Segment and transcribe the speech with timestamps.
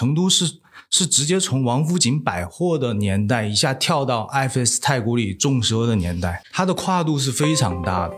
[0.00, 0.50] 成都是
[0.88, 8.14] 是直接从王府井百货的年代一下跳到 IFS 太古里众奢的年代，它的跨度是非常大的。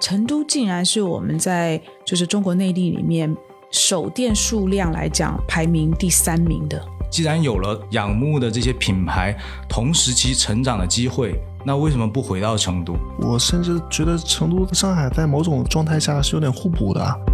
[0.00, 3.36] 成都竟然是我们在就是中国内地里面
[3.72, 6.80] 首店数量来讲排名第三名的。
[7.10, 9.36] 既然有了仰慕的这些品牌
[9.68, 11.34] 同时期成长的机会，
[11.66, 12.94] 那为什么不回到成都？
[13.20, 17.31] 我甚至觉得成都、上海在某种状态下是有点互补的。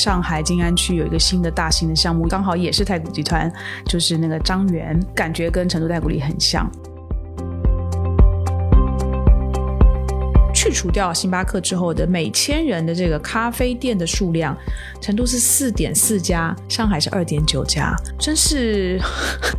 [0.00, 3.52] 上海静安区有一个新的大型的项目，刚好也是太古集团，
[3.84, 6.66] 就是那个张园，感觉跟成都太古里很像。
[10.54, 14.56] 去除掉星巴克之后的每千人的这个咖啡店的数量，
[15.02, 18.98] 成都是四点四家，上海是二点九家，真是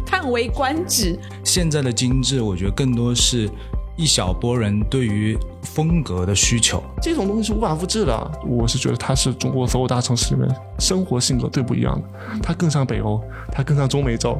[0.03, 1.15] 叹为观止。
[1.43, 3.47] 现在的精致，我觉得更多是
[3.95, 5.37] 一小波人对于
[5.73, 6.83] 风格的需求。
[7.01, 8.31] 这种东西是无法复制的。
[8.45, 14.37] 我是觉得它是中国所有大城市里面生活性格最不一样的，它更像北欧，它更像中美洲。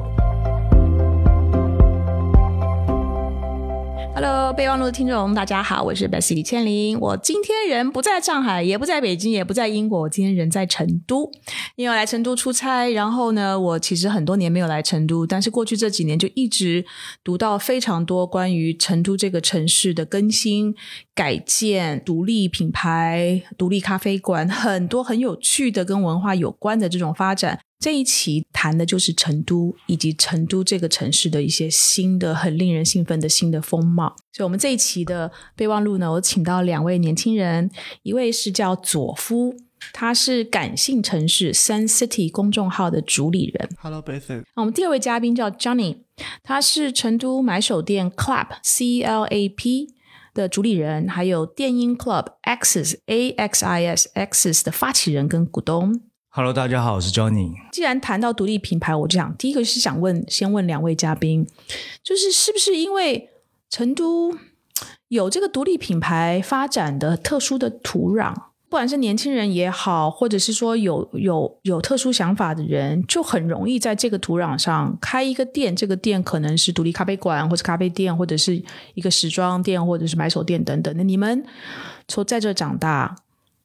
[4.14, 6.98] Hello，备忘录的听众，大家好，我是 Bessy 李千林。
[7.00, 11.30] 我今天人不在上海，也不在北京，也不在英国，我今天人在成都，
[11.76, 12.90] 因为来成都出差。
[12.90, 16.84] 然后呢，我其实很多年没有来成都，但是过去这几年就一直
[17.24, 20.74] 读到非常多关于成都这个城市的更新、
[21.14, 27.58] 改建、独立品牌、独立咖啡馆，很多很有趣的跟文化有关的这种发展。
[27.82, 34.14] 这一期谈的就是成都以及成都这个城市的一些新的、很令人兴奋的新的风貌。
[34.32, 37.68] 所以，我们这一期的备忘录呢，我请到两位年轻人，
[38.04, 39.56] 一位是叫佐夫，
[39.92, 43.68] 他是感性城市 Sun City 公众号的主理人。
[43.80, 44.44] Hello, Bessy。
[44.54, 45.96] 那我们第二位嘉宾叫 Johnny，
[46.44, 49.88] 他是成都买手店 Club C L A P
[50.32, 56.00] 的主理人，还有电音 Club Axis A X I S Axis 的发起人跟股东。
[56.34, 57.52] Hello，大家好，我是 Johnny。
[57.72, 61.46] 既然谈到独立品牌，我就想第一个是想问，先问两位嘉宾，
[62.02, 63.28] 就是是不是因为
[63.68, 64.34] 成都
[65.08, 68.32] 有这个独立品牌发展的特殊的土壤，
[68.70, 75.76] 不管是年轻人也好，或者是说有有有特殊想法的人，就很容易在这个土壤上开一个店。
[75.76, 78.54] 这个店可能是独立咖啡馆，或者咖啡店，或者是
[78.94, 81.04] 一个时装店，或者是买手店等等的。
[81.04, 81.44] 你们
[82.08, 83.16] 从在这长大，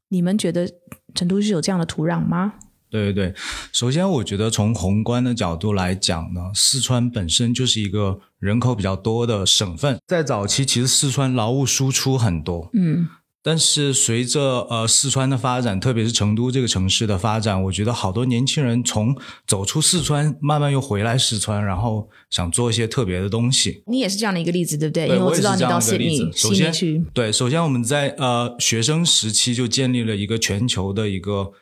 [0.09, 0.69] 你们觉得
[1.17, 2.53] 成都是有这样的土壤吗？
[2.89, 3.35] 对对对，
[3.73, 13.09] 首先我觉得从宏观的角度来讲呢，四川本身就是一个人口比较多的省份，在早期其实四川劳务输出很多，嗯
[13.47, 19.15] 但是随着呃四川的发展，特别是成都这个城市的发展，我觉得好多年轻人从
[19.45, 23.83] 走出四川，慢慢又回来四川，然后想做一些特别的东西。
[23.87, 25.07] 你也是这样的一个例子，对不对？
[25.07, 31.53] 对因为我知道你到我也是悉尼这样的例子首先去，对，首先我们在呃学生时期就建立了一个全球的一个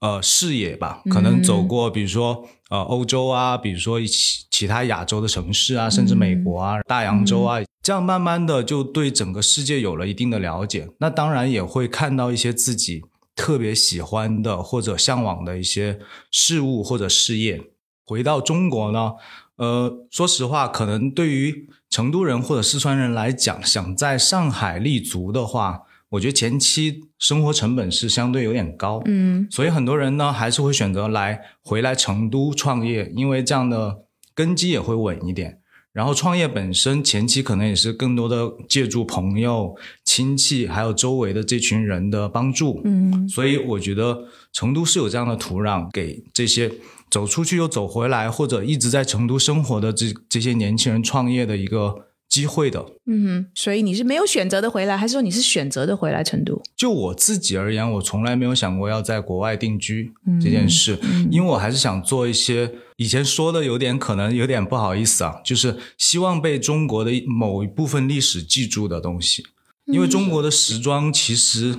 [0.00, 10.88] 呃视野吧，可能走过比如说呃欧洲啊，比如说其其他亚洲的城市啊，甚至美国啊、大洋洲啊，这样慢慢的就对整个世界有了一定的了解。
[11.00, 13.02] 那当然也会看到一些自己
[13.36, 15.98] 特别喜欢的或者向往的一些
[16.30, 17.60] 事物或者事业。
[18.06, 19.12] 回到中国呢，
[19.56, 35.60] 呃，说实话，可能对于成都人或者四川人来讲，想在上海立足的话，我觉得前期生活成本是相对有点高，嗯所以很多人呢还是会选择来回来成都创业，因为这样的根基也会稳一点。
[35.94, 39.74] 然后创业本身前期可能也是更多的借助朋友、
[40.04, 43.26] 亲戚还有周围的这群人的帮助，嗯。
[43.28, 46.68] 所以我觉得成都是有这样的土壤，给这些
[47.08, 51.94] 走出去又走回来，或者一直在成都生活的这这些年轻人创业的一个
[52.34, 52.84] 机会的。
[53.06, 56.60] 嗯哼，所以你是没有选择的回来，还是说你是选择的回来成都？
[56.76, 60.12] 就我自己而言，我从来没有想过要在国外定居
[60.42, 60.98] 这件事，
[61.30, 69.44] 因为我还是想做一些以前说的有点可能有点不好意思啊，就是希望被中国的某一部分历史记住的东西。
[69.86, 71.78] 因为中国的时装其实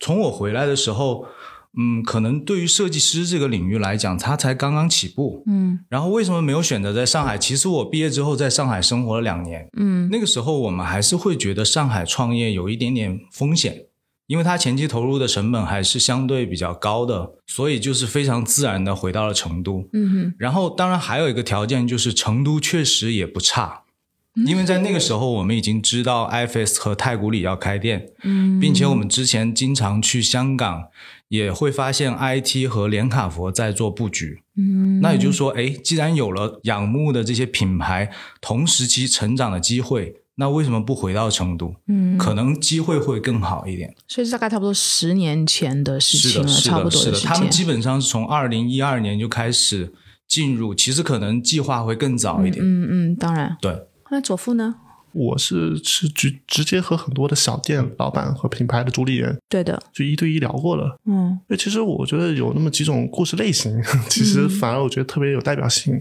[0.00, 1.26] 从我回来的时候，
[1.76, 5.42] 嗯，可能对于设计师这个领域来讲，他才刚刚起步。
[5.46, 7.36] 嗯然后为什么没有选择在上海？
[7.36, 13.86] 其实我毕业之后在上海生活了两年，嗯那个时候我们还是会觉得上海创业有一点点风险，
[14.26, 19.88] 因为它前期投入的成本还是相对比较高的，所以就是非常自然的回到了成都。
[19.92, 23.80] 嗯哼然后当然还有一个条件就是成都确实也不差。
[24.46, 30.88] 因为在那个时候，我们已经知道 IFS 和太古里要开店，嗯，并且我们之前经常去香港，
[31.34, 34.42] 也会发现 IT 和连卡佛在做布局。
[34.56, 38.08] 嗯，那也就是说，哎，既然有了仰慕的这些品牌
[38.40, 41.74] 同时期成长的机会，那为什么不回到成都？
[41.88, 43.92] 嗯，可能机会会更好一点。
[44.06, 47.18] 所以大概差不多十年前的事情了，差不多是的。
[47.20, 49.92] 他们基本上是从二零一二年就开始
[50.28, 52.64] 进入，其实可能计划会更早一点。
[52.64, 53.56] 嗯嗯，当然。
[53.60, 54.76] 对，那左父呢？
[55.14, 60.98] 我是是直直接和很多的小店老板和品牌的主理人对的，就一对一聊过了。
[61.06, 63.80] 嗯因为其实我觉得有那么几种故事类型，
[64.10, 65.98] 其实反而我觉得特别有代表性，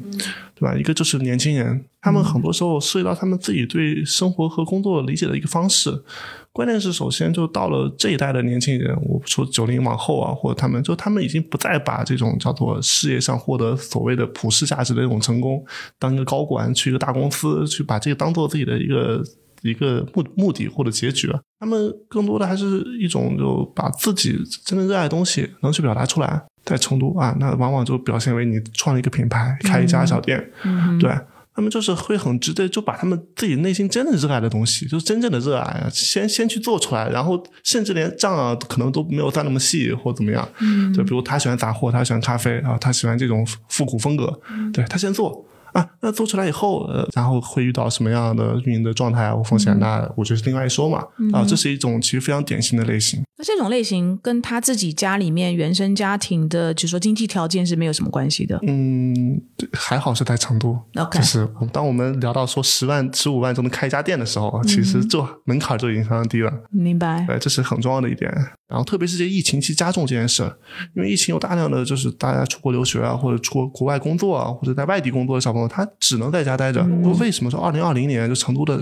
[0.56, 0.75] 对吧？
[0.75, 6.04] 一个就是年轻人，他们很多时候涉及到他们自己对生活和工作理解的一个方式。
[6.52, 15.66] 关键是，首先就到了这一代的年轻人，我不说九零往后啊，或者他们就他们已经不再把这种叫做事业上获得所谓的普世价值的这种成功，
[15.98, 19.24] 当一个高管去一个大公司去把这个当做自己的一个
[19.62, 21.40] 一个目目的或者结局了。
[21.60, 26.44] 他们更多的还是一种就把自己真正热爱的东西能去表达出来。
[26.66, 31.12] 在成都啊，那往往就表现为你创了一个品牌，开一家小店，嗯对。
[31.56, 40.48] 他们就是会很直接，就把他们自己内心真正热爱的东西，就是真正的热爱啊，先先去做出来，然后甚至连账啊，可能都没有算那么细或怎么样。
[40.60, 40.94] 嗯。
[40.94, 44.40] 就比如他喜欢杂货，他喜欢咖啡啊，他喜欢这种复古风格，
[44.74, 51.04] 对他先做啊，那做出来以后，呃，然后会遇到什么样的运营的状态啊或风险，那我觉得是另外一说嘛。
[51.31, 53.22] 啊，这是一种其实非常典型的类型。
[53.38, 58.60] 那这种类型跟他自己家里面原生家庭的，就是说经济条件是没有什么关系的。
[58.68, 59.42] 嗯，
[59.74, 60.78] 还好是在成都。
[60.96, 66.54] OK 就是当我们聊到说十万、十五万就能开一家店的时候，其实这门槛就已经非常低了。
[66.69, 67.26] 明白？
[67.28, 68.31] 对，这是很重要的一点。
[68.68, 70.44] 然后特别是这疫情期加重这件事，
[70.96, 76.83] 因为疫情有大量的就是大家出国留学啊，或者出国国外工作啊，或者在外地工作的小朋友，他只能在家待着。
[77.19, 78.75] 为什么说二零二零年就成都的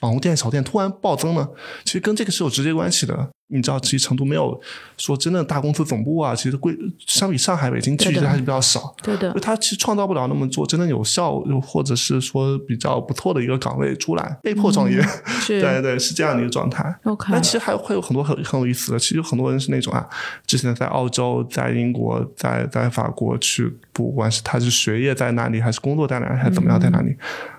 [0.00, 1.48] 网红店小店突然暴增呢？
[1.84, 3.28] 其实跟这个是有直接关系的。
[3.50, 4.60] 你知道，其实成都没有
[4.98, 6.76] 说真正大公司总部啊，其实规
[7.06, 8.94] 相比上海、北京聚集的还是比较少。
[9.02, 15.00] 对的就，它其实创造不了那么做真正有效，又或者是说比较不错的一个岗位出来，被迫创业。
[15.40, 16.94] 是 对对，是这样的一个状态。
[17.04, 20.06] OK 但其实还会有很多很很有意思的，其实有很多人是那种啊，
[20.46, 27.16] 之前在澳洲、在英国、在在法国去，不管是他是学业在哪里，还是工作在哪里，还怎么样在哪里，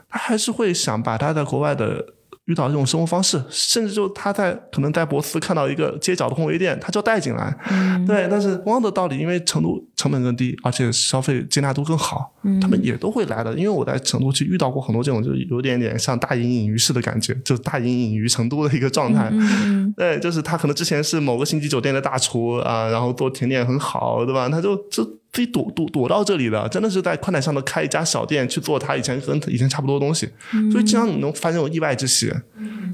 [0.10, 2.06] 他还是会想把他在国外的。
[2.46, 7.56] 遇到这种生活方式，甚至就他在可能在博斯看到一个街角的烘焙店，他就带进来。
[8.08, 13.54] 对，但是同样的道理，因为成都成本更低，而且消费接纳度更好，他们也都会来的。
[13.56, 19.30] 因为我在成都其实遇到过很多这种，就是有点点像大隐隐于市的感觉，就是大隐隐于成都的一个状态。
[19.34, 24.48] 嗯 对，就是他可能之前是某个星级酒店的大厨啊，然后做甜点很好，对吧？
[24.48, 25.04] 他就就
[25.34, 30.30] 自己躲躲躲到这里的，真的是在宽带上头开一家小店去做他以前跟以前差不多的东西，
[30.72, 32.32] 所以经常你能发现有意外之喜。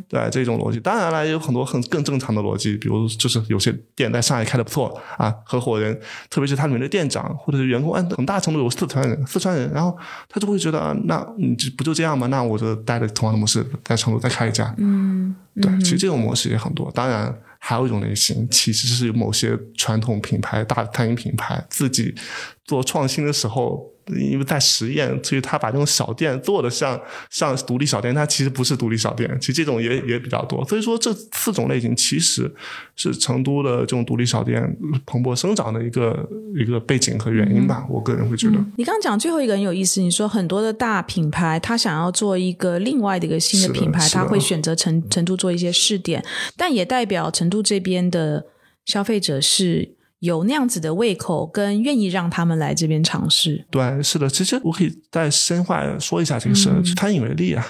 [0.07, 5.99] 对这种逻辑，当然了，也有很多很更正常的逻辑，比如就是有些店在上海开的不错啊，合伙人，
[6.29, 9.97] 特别是他里面的店长或者是员工，按很大程度有四川人，四川人，然后
[10.29, 12.25] 他就会觉得啊，那你这不就这样吗？
[12.27, 14.73] 那我就带着同样的模式在成都再开一家。
[14.77, 16.89] 嗯，对，其实这种模式也很多。
[16.91, 22.15] 当然，还有一种类型，其实是某些传统品牌、大餐饮品牌自己
[22.63, 26.99] 做创新的时候，因为在实验，所以他把这种小店做的像
[27.29, 29.35] 像独立小店，它其实不是独立小店。
[29.41, 30.63] 其实这种也也比较多。
[30.67, 32.53] 所以说，这四种类型其实
[32.95, 34.61] 是成都的这种独立小店
[35.05, 37.85] 蓬勃生长的一个一个背景和原因吧。
[37.89, 38.57] 我个人会觉得。
[38.77, 46.23] 你刚刚讲最后一个很有意思，你说很多的大品牌，他想要做一个另外的一个新的品牌，他会选择成成都做一些试点，
[46.55, 48.45] 但也代表成都这边的
[48.85, 49.95] 消费者是
[50.25, 53.63] 有那样子的胃口，跟愿意让他们来这边尝试。
[53.71, 56.69] 对，是的，其实我可以再深化说一下这个事。
[56.83, 57.65] 就餐饮为例啊，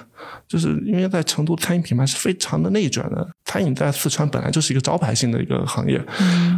[0.48, 6.02] 就是因为在成都餐饮品牌是非常的内卷的，餐饮在四川本来就是一个招牌性的一个行业。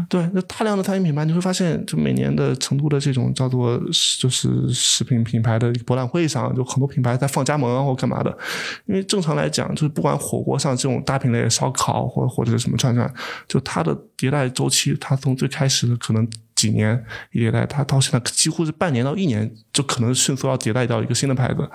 [0.09, 3.77] 对，那大量的餐饮品牌，你会发现，就每年的成都的这种叫做
[4.19, 8.37] 就是食品品牌的博览会上，就很多品牌在放加盟啊或干嘛的。
[8.85, 13.11] 因为正常来讲，就是不管火锅上这种大品类烧烤或或者是什么串串，
[13.47, 21.69] 就它的迭代周期，它从最开始的可能几年一迭代，它到现在几乎是半年到一年就可能迅速要迭代到一个新的牌子。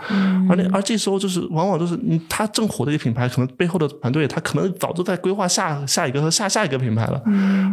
[0.51, 7.23] 而那而这时候就是往往就是你它正火的一个品牌，可能背后的团队它可能早就在规划下下一个和下下一个品牌了。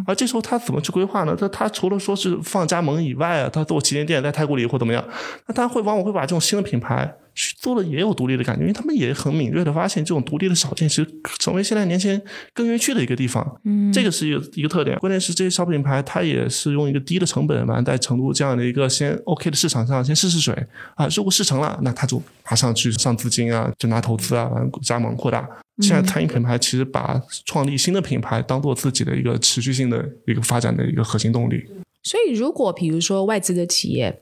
[0.06, 1.36] 而这时候它怎么去规划呢？
[1.36, 5.04] 它它除了说是放加盟以外啊，它做旗舰店在太古里或怎么样，
[5.48, 7.12] 那它会往往会把这种新的品牌。
[7.40, 11.08] 去做了也有独立的感觉，因为他们也很敏锐的发现，这种独立的小店其实
[11.40, 12.22] 成为现在年轻人
[12.54, 13.62] 更愿意去的一个地方。
[13.64, 15.00] 嗯，这个是一个一个特点。
[15.00, 20.54] 关键是这些小品牌，它也是用一个低的成本完在成都这样的一个先 OK 的市场上先试试水
[20.96, 25.48] 啊，如果试成了，那他就马上去上资金啊，就拿投资啊，完加盟扩大。
[25.82, 31.64] 现在餐饮品牌其实把创立新的品牌当做自己的一个持续性的一个发展的一个核心动力。
[32.04, 34.22] 所以，如果比如说外资的企业，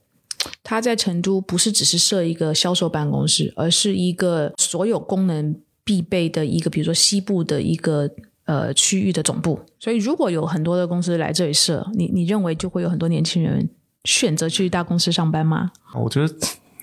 [0.63, 8.09] 它在成都不是只是设一个销售办公室，而是一个所有功能必备的一个，比如说西部的一个
[8.45, 9.59] 呃区域的总部。
[9.79, 13.69] 所以如果有很多的公司来这里设，你你认为就会有很多年轻人
[14.03, 15.71] 选择去大公司上班吗？
[15.95, 16.33] 我觉得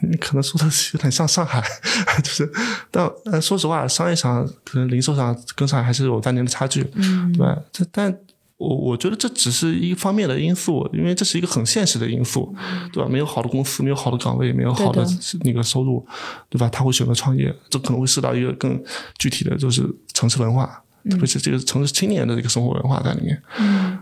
[0.08, 1.62] 你可能说的有点像上海，
[2.22, 2.50] 就是
[2.90, 8.18] 但呃说实话，商业上可能零售上跟上海还是有三年的差距，嗯，对但。
[8.64, 12.54] 我我觉得这只是一方面的因素，因为这是一个很现实的因素，
[12.92, 13.08] 对吧？
[13.08, 15.06] 没有好的公司，没有好的岗位，没有好的
[15.42, 16.04] 那个收入，
[16.48, 16.68] 对吧？
[16.70, 18.82] 他会选择创业，这可能会涉及到一个更
[19.18, 19.82] 具体的就是
[20.14, 23.42] 城市文化，特别是这个城市青年的这个生活文化在里面。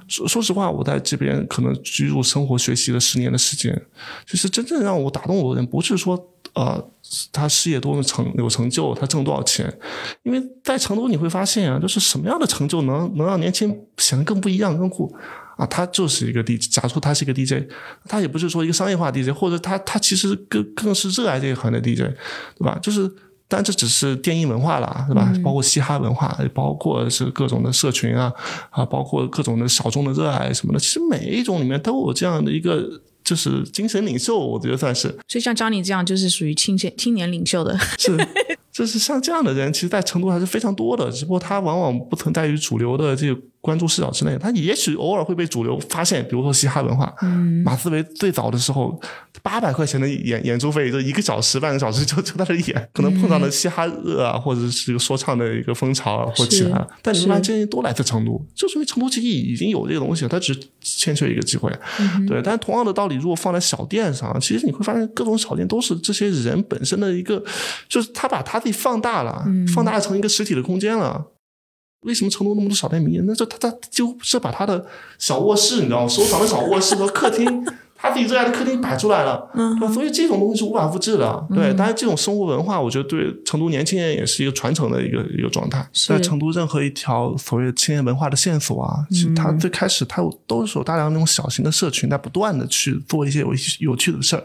[0.09, 3.83] 说说实话，我在这边可能居住、生活、学习了十年的时间，
[4.27, 6.29] 其实真正让我打动我的人，不是说。
[6.55, 6.83] 呃，
[7.33, 9.73] 他事业多么成有成就，他挣多少钱？
[10.23, 15.15] 因为在成都你会发现啊，就是什么样的成就能能让年轻显得更不一样、更酷
[15.57, 15.65] 啊？
[15.67, 17.67] 他就是一个 DJ，假如他是一个 DJ，
[18.07, 22.01] 他也不是说一个商业化 DJ，或者他他其实更更是热爱这一行的 DJ，
[22.59, 22.79] 对吧？
[22.83, 23.11] 就是，
[23.49, 25.33] 但这只是电音文化啦，对吧？
[25.43, 28.31] 包括嘻哈文化，包括是各种的社群啊
[28.69, 33.01] 啊，包括各种的小众的热爱什么的，其实每一种里面都有这样的一个。
[33.33, 35.09] 就是精神领袖，我觉得算是。
[35.27, 37.75] 所以像张宁这样，就是属于青年青年领袖的。
[37.97, 38.15] 是，
[38.71, 43.41] 就是像这样的人，其实，在成都还是非常多的，只不过他往往不存在于主流的这个。
[43.63, 47.15] 关注视角之内，他也许偶尔会被主流发现，比如说嘻哈文化。
[47.23, 49.01] 嗯，马思唯最早的时候，
[49.41, 56.85] 八百块钱的演演出费，就一个小时、半个小时就就在这演，可能碰到了嘻哈热啊，或者是一个说唱的一个风潮啊或其他。
[57.01, 61.73] 但你们这些都来自成都，就是因为成都其实已经有这个东西了，它只欠缺一个机会。
[62.27, 67.41] 对，但同样的道理，如果放在小店上，其实你会发现各种小店都是这些人本身的一个，
[67.89, 71.29] 就是他把他自己放大了，放大成一个实体的空间了。
[72.03, 73.21] 为什么成都那么多小店迷？
[73.25, 74.85] 那就他他就是把他的
[75.19, 76.09] 小卧室，你知道吗？
[76.09, 77.65] 收藏的小卧室和客厅，
[77.97, 81.47] 他自己最爱的客厅摆出来了，嗯，所以这种东西是无法复制的。
[81.55, 85.89] 对，当然这种生活文化，我觉得对成都年轻人也是一个传承的一个一个状态。
[86.09, 94.43] 在成都，任何一条所谓青年文化的线索啊，其实它最开始它有都是有大量那种小型的社群在不断的去做一些有有趣的事儿。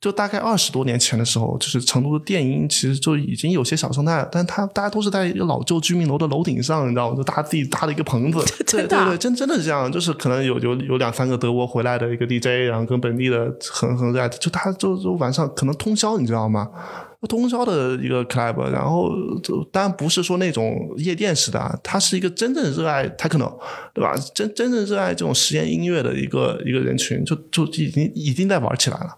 [0.00, 7.16] 就大概二十多年前的时候，就是成都的电音其实就已经有些小生态，但他大家都是在一个老旧居民楼的楼顶上，你知道吗？
[7.16, 16.68] 就大家自己搭了一个棚子，对 对对，真真的是这样，就是可能有有有两三个德国回来的一个 DJ，然后跟本地的很很热爱，就他就就晚上可能通宵，你知道吗？
[17.28, 19.10] 通宵的一个 club，然后
[19.42, 23.52] 就当然不是说那种夜店式的，他是一个真正热爱 techno，
[23.92, 24.14] 对吧？
[24.32, 29.16] 真真正热爱这种实验音乐的一个一个人群，就就已经已经在玩起来了。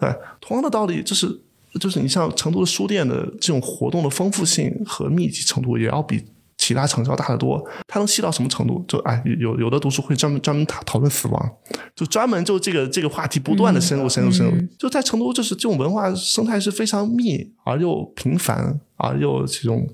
[0.00, 1.40] 对，同样的道理，就是
[1.80, 6.24] 就是你像成都的书店的这种活动的丰富性和密集程度，也要比
[6.56, 7.62] 其他城市要大得多。
[7.86, 8.84] 它能细到什么程度？
[8.88, 11.56] 就哎，有有的读书会专门专门讨讨论死亡，
[11.94, 14.52] 就专门就这个这个话题不断的深入深入深入。
[14.78, 19.88] 就在成都，就是这种文化生态是非常密而又频繁而又这种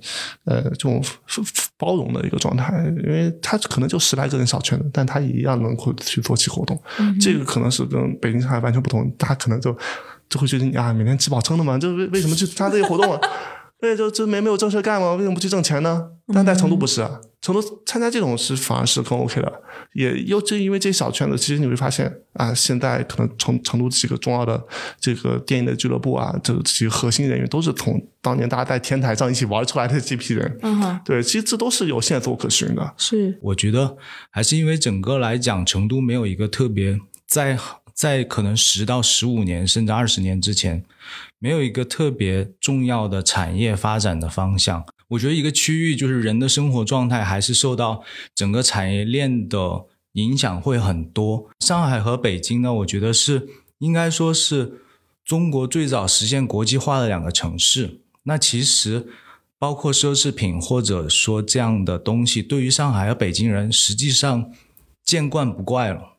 [0.45, 1.03] 呃这种
[1.77, 2.85] 包容的一个状态。
[3.05, 6.81] 因为他可能就十来个人小圈子，但他一样能够去做起活动。
[7.21, 9.77] 这个可能是跟北京上海完全不同，他可能就
[10.29, 13.21] 就会觉得你啊，每天吃饱撑的嘛，就为为什么去参加这些活动啊？
[13.81, 15.15] 对，就就没没有正事干吗？
[15.15, 16.11] 为什么不去挣钱呢？
[16.35, 19.63] 但在成都不是啊，成都参加这种是反而是更 OK 的。
[19.95, 24.63] 也又正因为这小圈子，其实你会发现啊，现在可能成成都几个重要的
[25.01, 30.59] 这个电影的俱乐部啊，这几个核心人员都是从当年大家在天台上一起玩出来的这批人。
[30.63, 32.95] 嗯哼，对，其实这都是有线索可循的。
[32.97, 33.97] 是，我觉得
[34.31, 37.59] 还是因为整个来讲，成都没有一个特别在
[37.95, 40.85] 在可能十到十五年甚至二十年之前。
[41.39, 48.03] 没有一个特别重要的产业发展的方向，我觉得一个区域就是人的生活状态还是受到
[48.35, 51.49] 整个产业链的影响会很多。
[51.61, 53.49] 上海和北京呢，我觉得是
[53.79, 54.83] 应该说是
[55.25, 58.01] 中国最早实现国际化的两个城市。
[58.25, 59.09] 那其实
[59.59, 64.53] 包括奢侈品或者说这样的东西，对于上海和北京人实际上
[65.03, 66.19] 见惯不怪了。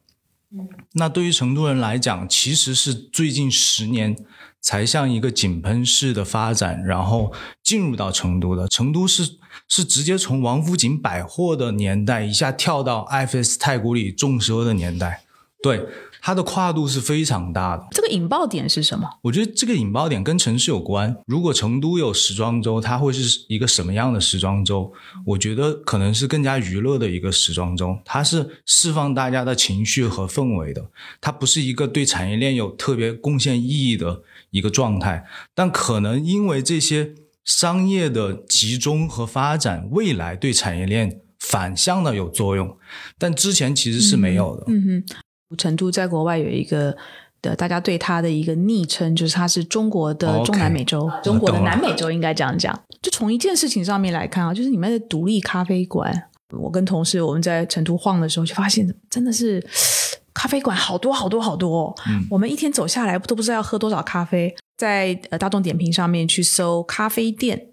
[0.94, 4.18] 那对于成都人来讲，其实是最近十年。
[4.62, 8.68] 才像一个井喷式的发展，然后进入到成都的。
[8.68, 9.38] 成都是
[9.68, 15.24] 是直接从王府井百货的年代一下跳到 FS 太古里众奢的年代，
[15.62, 15.86] 对。
[16.24, 17.88] 它的跨度是非常大的。
[17.90, 19.10] 这个引爆点是什么？
[19.24, 21.18] 我觉得这个引爆点跟城市有关。
[21.26, 24.94] 如果成都有时装周，它会是一个什么样的时装周？
[25.26, 27.98] 我觉得可能是更加娱乐的一个时装周。
[28.06, 30.86] 它是释放大家的情绪和氛围的。
[31.20, 34.22] 它不是一个对产业链有特别贡献意义的
[34.52, 35.26] 一个状态。
[35.56, 42.78] 但可能因为这些商业的集中和发展，未来对产业链反向的有作用。
[43.18, 44.66] 但之前其实是没有的。
[44.68, 45.16] 嗯哼。
[45.58, 46.96] 成都在国外有一个
[47.42, 52.74] 的大家对它的一个昵称，就是它是中国的中南美洲中国的南美洲，应该这样讲。
[53.02, 59.62] 就从一件事情上面来看啊，就是你们的独立咖啡馆，我跟同事我们在成都晃的时候，就发现真的是
[60.34, 61.96] 咖啡馆好多好多好多、哦。
[62.08, 67.68] 嗯我们一天走下来都不知道要喝多少咖啡，在呃大众点评上面去搜咖啡店。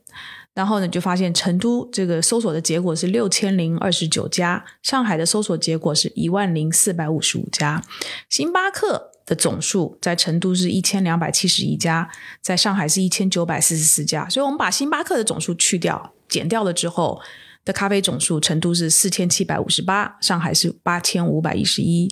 [0.54, 7.80] 然后呢，就发现成都这个搜索的结果是六千零二十九家，上海的搜索结果是一万零四百五十五家，
[8.28, 12.10] 星巴克的总数在成都是一千两百七十一家，
[12.42, 14.28] 在上海是一千九百四十四家。
[14.28, 17.20] 所以，我们把星巴克的总数去掉，减掉了之后
[17.68, 22.08] 的咖啡总数，成都是四千七百五十八，上海是八千五百一十一。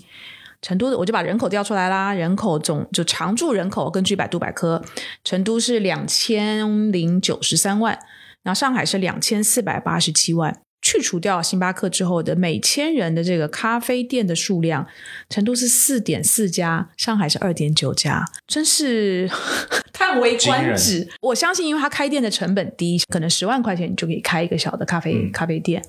[0.61, 4.85] 成都的我就把人口调出来啦，人口总就常住人口，根据百度百科，
[5.25, 7.99] 成都是两千零九十三万，
[8.43, 10.61] 然后上海是两千四百八十七万。
[10.87, 14.87] 去除掉星巴克之后的每千人的这个咖啡店的数量，
[15.29, 19.29] 成都是四点四家，上海是二点九家，真是
[19.93, 21.09] 叹为观止。
[21.23, 25.85] 我相信，因为它开店的成本低，可能十万块钱你就可以开一个小的咖啡、嗯咖啡店。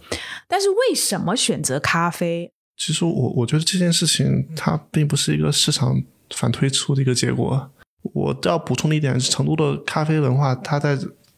[0.48, 2.51] 但是为什么选择咖啡？
[2.75, 6.01] 其实我我觉得这件事情它并不是一个市场
[6.36, 7.70] 反推出的一个结果。
[8.13, 10.98] 我要补充的一点是，成都的咖啡文化，它在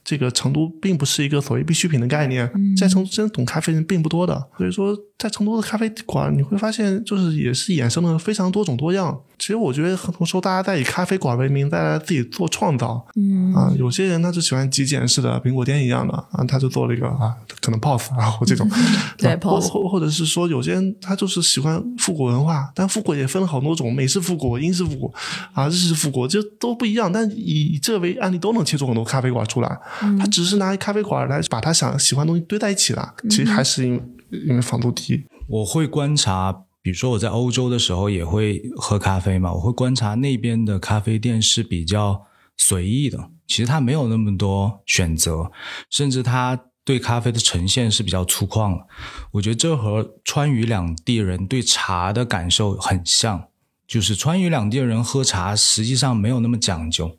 [0.10, 4.44] 这个成都并不是一个所谓必需品的概念，在成都真懂咖啡人并不多的。
[4.58, 9.22] 所以说，在成都的咖啡馆，你会发现就是也是衍生了非常多种多样。
[9.40, 13.04] 其实我觉得很多时候大家在以咖啡馆为名，在自己做创造。
[13.16, 18.70] 嗯啊，有些人他就喜欢极简式的苹果店一样的啊，他就做了一个啊，可能 POS 啊 或这种，
[19.18, 25.14] 对吧或 POS 或或者是说有些人他就是喜欢复古文化，但复古也分了好多种，美式复古、英式复古
[25.54, 27.12] 啊、日式复古，就都不一样。
[27.12, 29.80] 但以以这为案例，都能切出很多咖啡馆出来。
[30.20, 34.04] 他只是拿咖啡馆来把他想喜欢的东西堆在一起了，其实还是因为
[34.48, 35.24] 因为房租低。
[35.48, 36.56] 我会观察，
[36.90, 42.26] 比如说我在欧洲的时候也会喝咖啡嘛，我会观察那边的咖啡店是比较
[42.58, 45.52] 随意的，其实它没有那么多选择，
[45.92, 48.88] 甚至它对咖啡的呈现是比较粗犷的。
[49.34, 53.50] 我觉得这和川渝两地人对茶的感受很像，
[53.88, 57.16] 就是川渝两地人喝茶实际上没有那么讲究。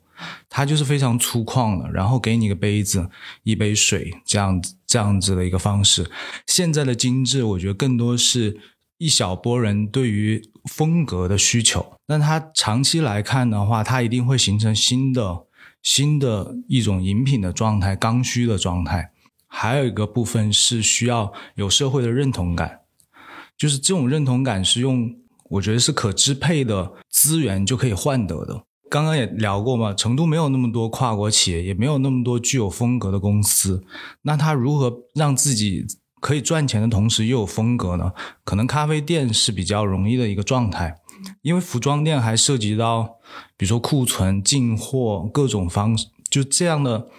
[0.49, 3.09] 它就是非常粗犷的，然后给你个杯子、
[3.41, 6.11] 一杯水这样子这样子的一个方式。
[6.45, 8.59] 现在的精致，我觉得更多是
[9.01, 15.47] 一小波人对于风格的需求，但它长期来看的话，它一定会形成新的
[15.81, 19.11] 新的一种饮品的状态、刚需的状态。
[19.47, 22.81] 还有一个部分是需要有社会的认同感，
[23.57, 25.11] 就是这种认同感是用
[25.49, 28.61] 我觉得是可支配的资源就可以换得的。
[28.87, 33.83] 刚刚也聊过嘛，成都没有那么多跨国企业，也没有那么多具有风格的公司，
[34.21, 35.87] 那他如何让自己
[36.21, 38.13] 可以赚钱的同时又有风格呢？
[38.45, 40.95] 可能咖啡店是比较容易的一个状态，
[41.41, 43.17] 因为服装店还涉及到，
[43.57, 47.09] 比如说库存、进货各种方式，就这样的。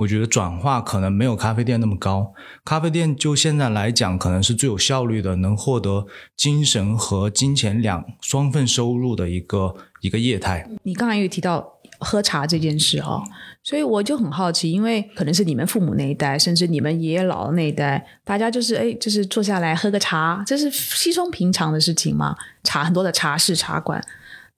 [0.00, 2.32] 我觉得转化可能没有咖啡店那么高。
[2.64, 10.66] 咖啡店就现在来讲，可能是最有效率的，能获得精神和金钱两双份收入的一个一个业态。
[10.84, 13.22] 你刚才有提到喝茶这件事哦、
[13.70, 22.34] 所以我就很好奇，因为可能是你们父母那一代，甚至你们爷爷姥姥那一代，大家就是哎，就是坐下来喝个茶，这是稀松平常的事情嘛。
[22.64, 24.04] 茶很多的茶室、茶馆。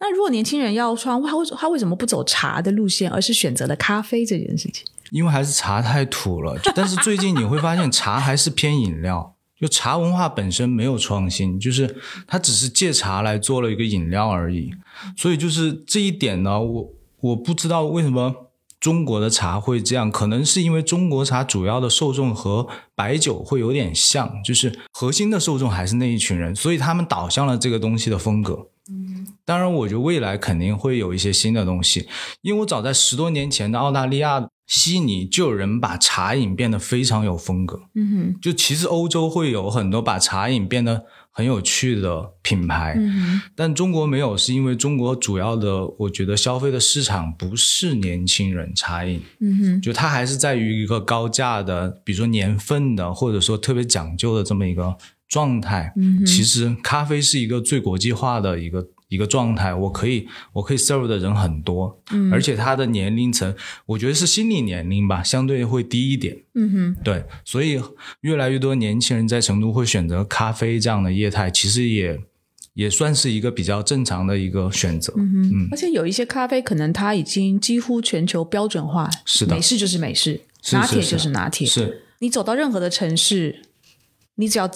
[0.01, 4.87] 那如果年轻人要穿，他为他为什么不走茶的路线，而是选择了咖啡这件事情？
[5.11, 11.97] 因为还是茶太土了，但是最近你会发现茶还是偏饮料， 就茶文化本身没有创新，就是
[12.27, 14.71] 它只是借茶来做了一个饮料而已。
[15.19, 18.52] 所以就是这一点呢，我我不知道为什么
[18.83, 22.67] 中国的茶会这样，可能是因为中国茶主要的受众和
[22.97, 28.67] 白酒会有点像，就是核心的受众还是那一群人，所以他们导向了这个东西的风格。
[29.45, 32.09] 当然，我觉得未来肯定会有一些新的东西，
[32.41, 37.83] 因为我早在十多年前的澳大利亚悉尼就有人把茶饮变得非常有风格。
[37.95, 55.93] 嗯哼就其实欧洲会有很多把茶饮变得很有趣的品牌，嗯，但中国没有，是因为中国主要的我觉得消费的市场不是年轻人茶饮，嗯哼，就它还是在于一个高价的，比如说年份的，或者说特别讲究的这么一个状态。
[55.97, 56.27] 嗯哼。
[56.27, 66.35] 其实咖啡是一个最国际化的一个一个状态，我可以我可以 serve 的人很多，嗯而且他的年龄层，我觉得是心理年龄吧，相对会低一点。
[66.55, 66.97] 嗯哼。
[67.05, 67.79] 对，所以
[68.23, 72.19] 越来越多年轻人在成都会选择咖啡这样的业态，其实也
[72.73, 75.13] 也算是一个比较正常的一个选择。
[75.19, 81.67] 嗯，而且有一些咖啡可能它已经几乎全球标准化，是的美式就是美式，是拿铁就是拿铁。
[81.67, 83.63] 是你走到任何的城市，
[84.37, 84.71] 你只要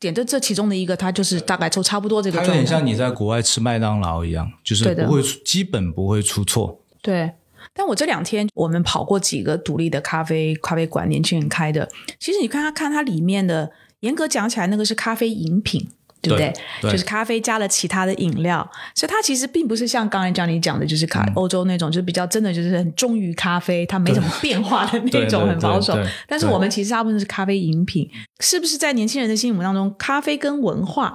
[0.00, 2.52] 点的这其中的一个，它就是大概抽差不多这个状态。
[2.52, 6.80] 它有点像你在国外吃麦当劳一样，就是对不会出，基本不会出错。
[7.02, 7.32] 对，
[7.74, 11.88] 但我这两天我们跑过几个独立的咖啡咖啡馆，年轻人开的。
[12.18, 15.88] 其实你看它看它里面的，严格讲起来，那个是咖啡饮品。
[16.20, 16.52] 对不对？
[16.80, 25.96] 对就是咖啡加了其他的饮料，所以它其实并不是像刚才讲你讲的，就是咖、嗯欧洲那种，就是比较真的就是很忠于咖啡，它没什么变化的那种，很保守。
[26.26, 28.08] 但是我们其实大部分是咖啡饮品，
[28.40, 31.14] 是不是在年轻人的心目当中，咖啡跟文化？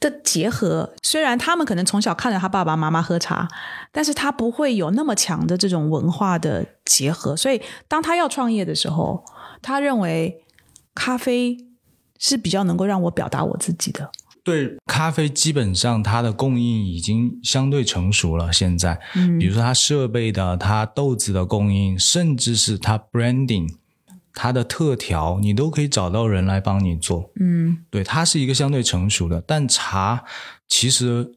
[0.00, 3.46] 的结合，虽然他们可能从小看着他爸爸妈妈喝茶，
[3.92, 9.24] 但是他不会有那么强的这种文化的结合，所以当他要创业的时候，
[9.62, 10.42] 他认为
[10.92, 11.56] 咖啡
[12.18, 14.10] 是比较能够让我表达我自己的。
[14.44, 18.52] 对，咖啡基本上它的供应已经相对成熟了。
[18.52, 23.68] 现在，嗯比如说它设备的、它豆子的供应，甚至是它 branding、
[24.34, 27.30] 它的特调，你都可以找到人来帮你做。
[27.40, 30.24] 嗯对，它是一个相对成熟的，但茶
[30.68, 31.32] 其实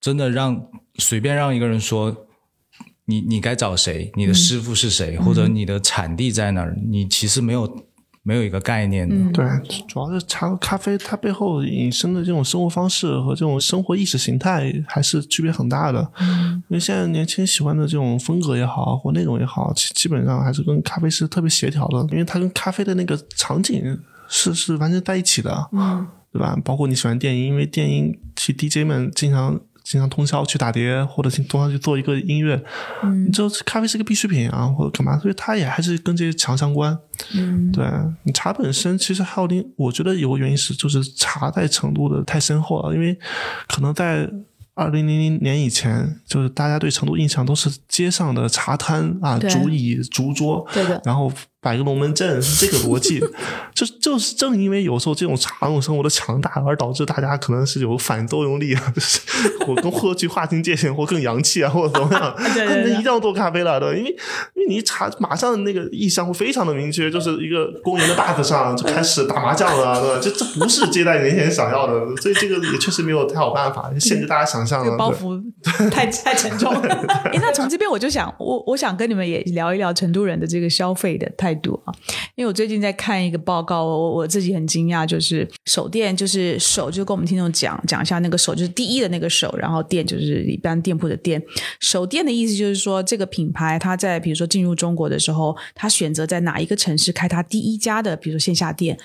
[0.00, 2.26] 真的让随便让一个人说。
[3.06, 4.12] 你你该找谁？
[4.14, 5.18] 你的师傅是谁？
[5.18, 6.78] 或者你的产地在哪儿？
[6.88, 7.66] 你其实没有
[8.22, 9.14] 没有一个概念的。
[9.14, 9.46] 嗯对，
[9.88, 16.10] 主要是茶和咖啡它背后引申的这种生活方式和这种生活意识形态还是区别很大的。
[16.20, 26.56] 嗯因为现在年轻人喜欢的这种风格也好，或内容也好，基基本上还是跟咖啡是特别协调的，因为它跟咖啡的那个场景是是完全在一起的，嗯对吧？
[26.64, 29.60] 包括你喜欢电音，因为电音其实 DJ 们经常。
[29.82, 32.62] 经常通宵去打碟，或者通宵去做一个音乐，
[33.02, 33.26] 嗯。
[33.26, 36.96] 你知道咖啡是个必需品啊，或者干嘛，所以它也还是跟这些强相关。
[37.34, 37.70] 嗯。
[37.72, 37.84] 对
[38.24, 43.18] 你茶本身，其实还有另，我觉得有个原因是，就是茶在成都的太深厚了，因为
[43.68, 44.30] 可能在
[44.74, 51.00] 二零零零年以前，就是大家对成都印象都是街上的茶摊啊，竹椅、竹桌，对的。
[51.04, 51.30] 然后
[51.60, 53.20] 摆个龙门阵，是这个逻辑。
[53.74, 59.20] 就就是正因为有时候这种茶种生活的强大，而导致大家可能是有反作用力啊，就是
[59.66, 64.10] 我跟或去划清界限，或更洋气啊，或者怎么样， 对对对那一定要做咖啡了，对，因为
[64.54, 70.20] 因为你一茶马上那个意向会非常的明确，就是一个公园的大 u 上就开始打麻将了，对吧？
[70.22, 74.84] 这这不是接待年轻人想要的，所以这个也确实没有太好办法，限制大家想象了。
[74.84, 75.40] 这个包袱
[75.90, 76.88] 太太沉重了。
[77.32, 81.92] 诶那从这边我就想，我我想跟你们也聊一聊成都人的这个消费的态态度啊，
[82.36, 91.42] 因为我最近在看一个报告，我我自己很惊讶，就是手店就是手，就跟我们听众讲讲一下那个手就是第一的那个手，然后店就是一般店铺的店。
[91.80, 98.96] 手店的意思就是说，这个品牌它在比如说进入中国的时候，它选择在哪一个城市开它第一家的，比如说线下店，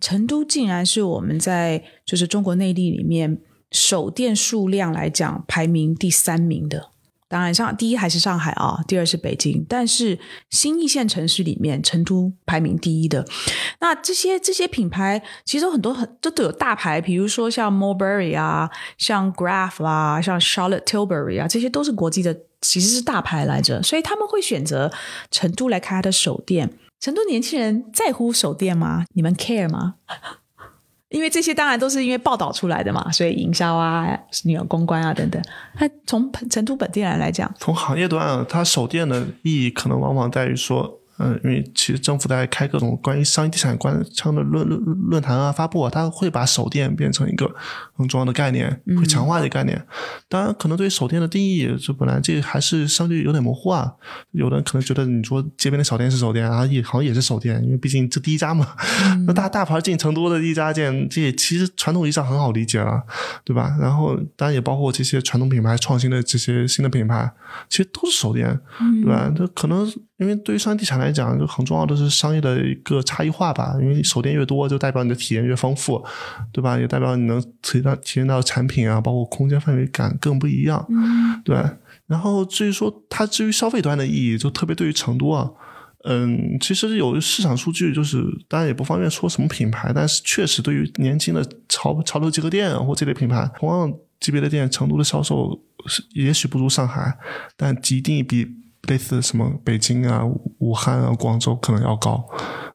[0.00, 3.38] 成都竟然是我们在就是中国内地里面
[3.70, 6.88] 手店数量来讲排名第三名的。
[7.30, 10.18] 当然，上第一还是上海啊，第二是北京，但是
[10.50, 13.24] 新一线城市里面，成都排名第一的。
[13.78, 24.90] 那这些这些品牌其实很多很都都有大牌，比如说像 Mulberry 啊，像 Graph 啊，像 Charlotte Tilbury 啊，这些都是国际的，其实是大牌来着，所以他们会选择
[25.30, 26.68] 成都来开他的手店。
[26.98, 29.04] 成都年轻人在乎手店吗？
[29.14, 29.94] 你们 care 吗？
[31.10, 34.06] 因为这些当然都是因为报道出来的嘛，所以营销啊、
[34.44, 35.42] 你有公关啊等等。
[35.78, 47.50] 那从成都本地人来讲，从行业端啊，它手店的意义可能往往在于说，嗯，因为其实政府在开各种关于商业地产关相的论论论坛啊、发布啊，它会把手店变成一个
[48.00, 49.80] 很重要的概念，会强化这个概念。
[50.28, 53.92] 当然，可能对于手电的定义，就本来这还是相对有点模糊啊。
[54.32, 58.66] 有的人可能觉得你说街边的小店是手店啊，也好像也是手电，因为毕竟这第一家嘛。
[59.26, 63.02] 那大大牌进成都的第一家店，这也其实传统意义上很好理解了，
[63.44, 63.76] 对吧？
[63.80, 67.30] 然后当然也包括这些传统品牌创新的这些新的品牌，
[67.68, 68.58] 其实都是手店，
[69.02, 69.32] 对吧？
[69.36, 69.86] 这可能
[70.18, 73.76] 因为对于商业地产来讲，就很重要的是商业的一个差异化吧。
[73.80, 76.04] 因为手店越多，就代表你的体验越丰富，
[76.52, 76.78] 对吧？
[76.78, 77.42] 也代表你能
[77.90, 80.86] 到体验到产品啊，包括空间范围感更不一样，
[81.44, 81.56] 对。
[82.06, 85.48] 然后至于说它至于消费端的意义，就特别对于成都啊，
[86.04, 97.16] 嗯，其实有市场数据，就是当然也不方便说什么品牌，但是确实对于年轻的潮潮流集合店啊或这类品牌，同样级别的店，成都的销售是也许不如上海，
[97.56, 98.44] 但一定比
[98.90, 100.22] 类似什么北京啊、
[100.58, 102.22] 武汉啊、广州可能要高，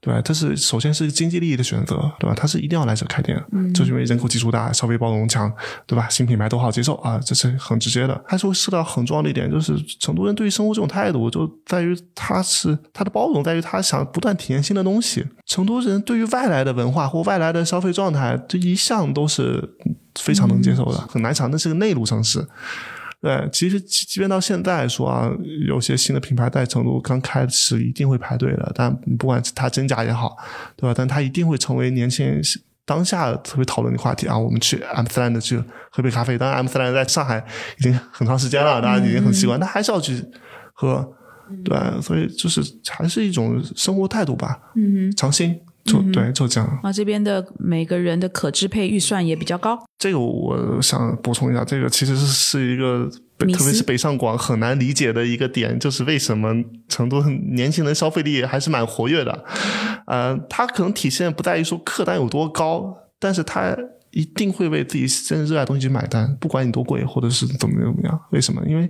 [0.02, 0.22] 对吧？
[0.22, 2.34] 这是首先是经济利益的选择，对吧？
[2.36, 3.38] 它是一定要来这开店，
[3.74, 5.52] 就是因为人口基数大、消费包容强，
[5.86, 6.08] 对吧？
[6.10, 8.24] 新品牌都好接受啊，这是很直接的。
[8.26, 15.26] 还是会涉到很重要的一点，就是成都人对于生活这种态度，就在于他是他的包容，在于他想不断体验新的东西。
[15.46, 19.76] 成都人对于外来的文化或外来的消费状态，这一向都是
[20.20, 22.48] 非常能接受的，很难想，那是个内陆城市。
[23.26, 25.32] 对，其实即即便到现在说啊，
[25.68, 30.38] 有些新的品牌在成都刚开始一定会排队的，但不管它真假也好，
[30.76, 30.94] 对吧？
[30.96, 32.40] 但它一定会成为年轻人
[32.86, 35.60] 当下特别讨论的话题啊，我们去 M 斯兰的去
[35.90, 36.38] 喝杯咖啡。
[36.38, 37.44] 当然，M 斯兰在上海
[37.80, 40.24] 已经很长时间了，大家已经很习惯，但还是要去
[40.72, 41.12] 喝，
[41.64, 44.60] 对，所以就是还是一种生活态度吧。
[44.76, 46.80] 嗯哼，尝新就对，就这样。
[46.84, 49.82] 那，这边的每个人的可支配预算也比较高。
[49.98, 53.10] 这个我想补充一下，这个其实是是一个。
[53.38, 56.56] 特别是北上广很难理解的一个点，就是为什么
[56.88, 59.44] 成都年轻人消费力还是蛮活跃的。
[60.08, 63.76] 呃，它可能体现不在于说客单有多高，但是他
[64.12, 68.18] 一定会为自己真正热爱的东西去买单，不管你多贵或者是怎么怎么样。
[68.32, 68.64] 为什么？
[68.66, 68.90] 因为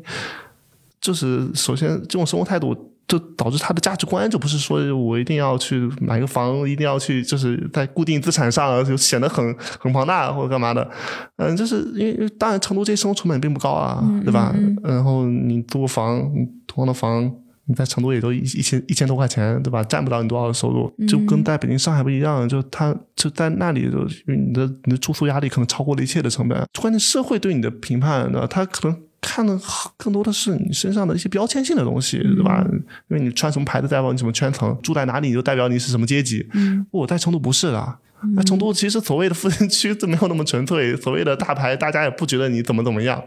[1.01, 2.94] 就是首先这种生活态度。
[3.07, 10.89] 就导致他的价值观就不是说我一定要去买个房，一定要去就是在固定资产上就显得很很庞大或者干嘛的，
[11.37, 14.55] 嗯，就是因为当然成都这些生活成本并不高啊，对吧？
[14.83, 16.19] 然后你租个房，
[16.65, 17.31] 同样的房
[17.67, 19.83] 你在成都也就一一千一千多块钱，对吧？
[19.83, 28.97] 占不到你多少的收入，就跟在北京、上海不一样，就他就在那里就你的你的住宿压力可能超过了一切的成本，关键社会对你的评判对吧，他可能。
[29.25, 29.59] 看的
[29.97, 32.63] 更多的是你身上的一些标签性的东西，对吧？
[33.09, 36.47] 因为你穿什么牌子代表你什么圈层，住在哪里就代表你是什么阶级。
[36.53, 37.97] 嗯，我在成都不是的，
[38.35, 43.21] 那成都其实所谓的富人区都没有那么纯粹，所谓的大牌大家也不觉得你怎么怎么样。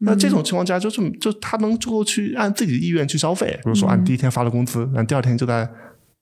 [0.00, 5.68] 那这种情况下，就是就他能够去按自己的意愿去消费，比如说按第一天发了工资，然后第二天就在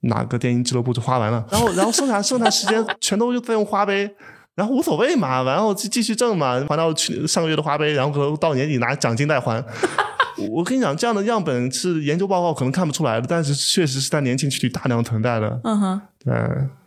[0.01, 4.11] 哪个电影俱乐部就花完了，然后然后剩下剩下时间全都就在用花呗。
[4.55, 9.63] 然后无所谓嘛，然后继继续挣嘛，还到去上个月的花呗，然后可能到年底拿奖金再还。
[10.49, 15.59] 我跟你讲，这样的样本是研究报告可能看不出来的，但是确实是在年轻群体大量存在的。
[15.63, 16.33] 嗯哼，对，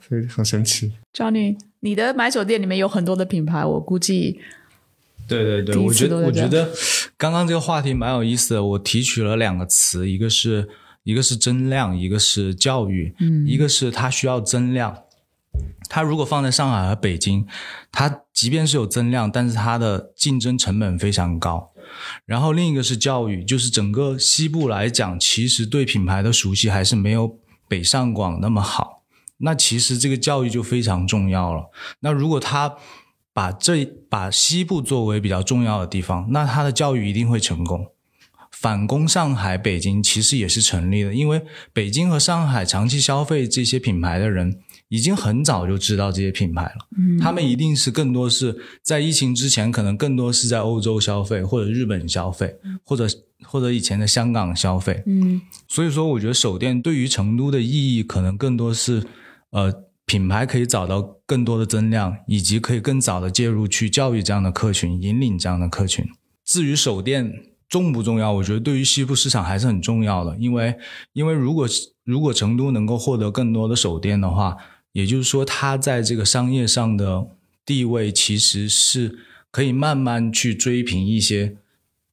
[0.06, 0.92] 所以很神奇。
[1.14, 4.38] Johnny，你的买手店里面有很多的品牌，我估计
[5.26, 6.70] 对对对，我觉得我觉得
[7.16, 8.62] 刚刚这个话题蛮有意思的。
[8.62, 10.68] 我提取了两个词，一个是
[11.04, 13.14] 一个是增量，一个是教育。
[13.18, 14.94] 嗯一个是它需要增量，
[15.88, 17.46] 它如果放在上海和北京，
[17.90, 21.72] 它即便是有增量，但是它的竞争成本非常高。
[22.26, 29.02] 然后另一个是教育，就是整个西部来讲，其实对品牌的熟悉还是没有北上广那么好。
[29.38, 31.70] 那其实这个教育就非常重要了。
[32.00, 32.76] 那如果他
[33.32, 37.86] 把这把西部作为比较重要的地方，那他的教育一定会成功。
[38.50, 46.88] 反攻上海、北京其实也是成立的，因为北京和上海长期消费这些品牌的人，已经很早就知道这些品牌了。
[46.96, 53.06] 嗯他们一定是更多是在疫情之前，可能更多是在欧洲消费，或者日本消费，或者
[53.44, 55.02] 或者以前的香港消费。
[55.06, 59.04] 嗯所以说，我觉得手电对于成都的意义，可能更多是
[59.50, 59.72] 呃
[60.06, 66.06] 品牌可以找到更多的增量，以及可以更早的介入去教育这样的客群，引领这样的客群。
[66.46, 67.30] 至于手电
[67.68, 70.74] 重不重要，我觉得对于西部市场还是很重要的，因为
[71.12, 71.68] 因为如果
[72.04, 74.56] 如果成都能够获得更多的手电的话，
[74.92, 77.26] 也就是说它在这个商业上的
[77.64, 79.18] 地位其实是
[79.50, 81.56] 可以慢慢去追平一些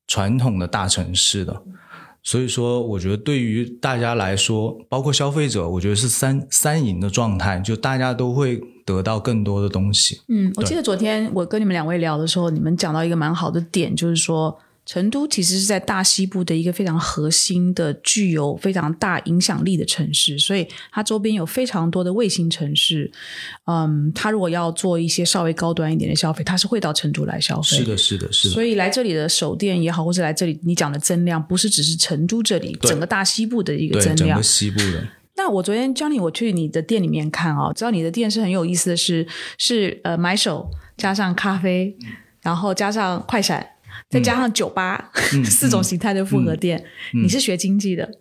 [0.08, 1.64] 传统的大城市的。
[2.22, 10.22] 所以说，我觉得对于大家来说，包括消费者，我觉得是三三赢的状态，就大家都会得到更多的东西。
[10.28, 14.60] 嗯，我记得昨天我跟你们两位聊的时候，你们讲到一个蛮好的点，就是说。
[14.86, 23.12] 成都其实是在大西部的一个非常核心的、具有非常大影响力的城市，所以它周边有非常多的卫星城市。
[23.66, 27.78] 嗯，它如果要做一些稍微高端一点的消费，它是会到成都来消费。
[27.78, 28.54] 是的，是的，是的。
[28.54, 34.44] 所以来这里的手店也好，或者来这里你讲的增量，不是只是成都这里，整个大西部的一个增量整个。
[34.44, 41.98] 西部的，那我昨天 Johnny 我去你的店里面看哦，知道你的店是很有意思的是，是呃买手加上咖啡，
[42.42, 43.68] 然后加上快闪，
[44.10, 45.12] 再加上酒吧、
[45.44, 46.84] 四种形态的复合店。
[47.14, 48.20] 你是学经济的，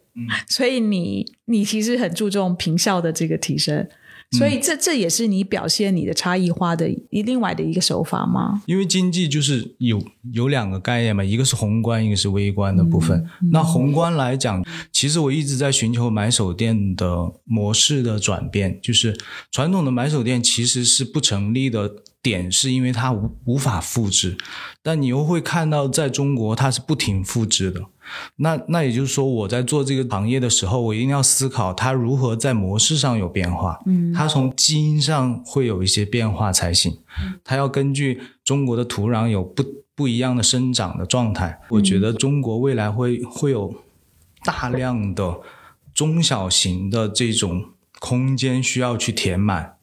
[0.49, 3.87] 所以你你其实很注重平效的这个提升，
[4.33, 8.63] 所以这这也是你表现你的差异化的一另外的一个手法吗？
[8.67, 13.25] 因为经济就是有有两个概念嘛，一个是宏观，一个是微观的部分。
[13.53, 19.17] 那宏观来讲，其实我一直在寻求买手店的模式的转变，就是
[19.53, 21.95] 传统的买手店其实是不成立的
[22.25, 24.39] 点，是因为它无无法复制，
[24.83, 27.83] 但你又会看到在中国它是不停复制的。
[28.37, 36.99] 那那也就是说，我在做这个行业的时候，我一定要思考它如何在模式上有变化，嗯，它从基因上会有一些变化才行，
[37.45, 39.63] 它要根据中国的土壤有不
[39.95, 41.61] 不一样的生长的状态。
[41.69, 43.75] 我觉得中国未来会会有
[44.43, 45.41] 大量的
[45.93, 47.67] 中小型的这种
[48.01, 49.74] 空间需要去填满。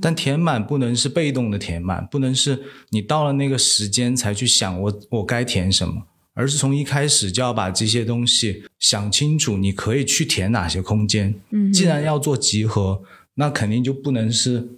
[0.00, 6.02] 但填满不能是被动的填满，不能是你到了那个时间才去想我我该填什么，
[6.34, 11.34] 而是从一开始就要把这些东西想清楚，你可以去填哪些空间。
[11.50, 11.72] 嗯。
[11.72, 13.02] 既然要做集合，
[13.34, 14.68] 那肯定就不能是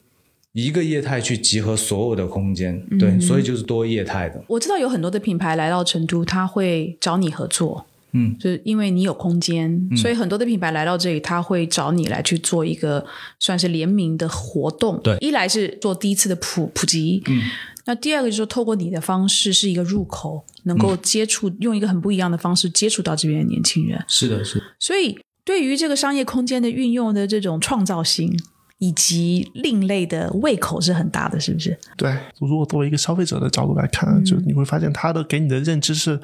[0.52, 4.44] 一个业态去集合所有的空间，对，所以就是多业态的。
[4.46, 13.04] 我知道有很多的品牌来到成都，他会找你合作，嗯，就是因为你有空间，所以很多的品牌来到这里，他会找你来去做一个
[13.38, 14.98] 算是联名的活动。
[15.02, 17.42] 对一来是做第一次的普普及，嗯，
[17.84, 24.02] 那第二个就是说透过你的方式是一个入口，能够接触，用一个很不一样的方式接触到这边的年轻人。
[24.08, 28.36] 是的，是的所以对于这个商业空间的运用的这种创造性。
[28.78, 31.78] 以及另类的胃口是很大的，是不是？
[31.96, 36.20] 对，如果作为一个消费者的角度来看，就你会发现他的给你的认知是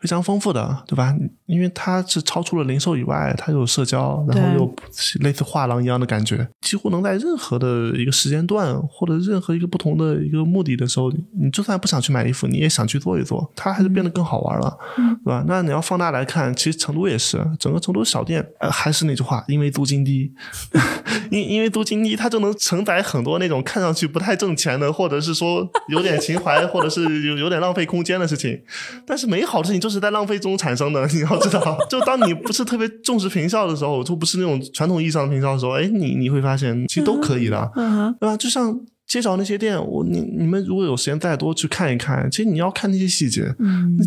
[0.00, 1.14] 非常丰富的，对吧？
[1.46, 4.74] 因为它是超出了零售以外，它有社交，然后又
[5.20, 15.10] 类似画廊一样的感觉，几乎能在任何的一个时间段或者任何一个不同的一个目的的时候，你就算不想去买衣服，你也想去做一做，它还是变得更好玩了，嗯。
[15.22, 15.44] 对吧？
[15.46, 20.32] 那你要放大来看，其实成都也是，整个成都小店，呃，还是那句话，因为租金低，
[21.30, 28.58] 因因为租金低，它就能承载很多那种看上去不太挣钱的，或者是说有点情怀，或者是有有点浪费空间的事情，
[29.06, 38.36] 但是美好的事情就是在浪费中产生的， 你要知道，就当你不是特别重视平效的时候，就不是那种传统意义上的平效的时候，哎，你你会发现其实都可以的，嗯，对吧？
[38.36, 43.52] 就像街角那些店，我你你们如果有时间再多去看一看，其实你要看那些细节，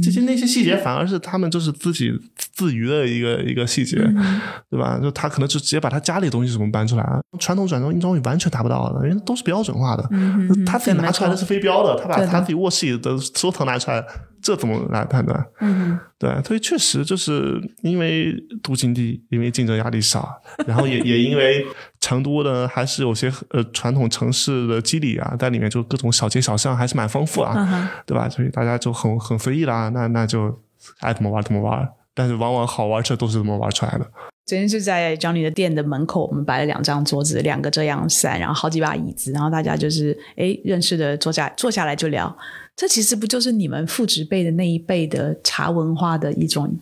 [0.01, 2.09] 这些那些细节反而是他们就是自己
[2.55, 4.97] 自娱的一个一个细节，嗯对吧？
[5.03, 7.05] 就他可能就直接把他家里的东西什么搬出来，
[7.37, 14.01] 传统转装硬装是完全达不到的，因为都是标准化的，嗯他自己拿出来的是非标的，他把他自己卧室里的收藏拿出来，
[14.43, 15.43] 这怎么来判断？
[15.61, 20.29] 嗯对，所以确实就是因为镀金低，因为竞争压力少，
[20.67, 21.65] 然后也也因为
[22.01, 28.27] 成都呢还是有些呃传统城市的肌理啊，在里面就各种小街小巷还是蛮丰富啊，嗯对吧？
[28.29, 30.61] 所以大家就很很随意啦，那那就
[30.99, 34.05] 爱怎么玩怎么玩，但是往往好玩这都是怎么玩出来的。
[34.45, 42.35] 昨天是在 Johnny 的店的门口，我们摆了两张桌子，两个遮阳伞，然后好几把椅子，然后大家就是哎认识的坐下坐下来就聊。
[42.75, 46.79] 这其实不就是你们父职辈的那一辈的茶文化的一种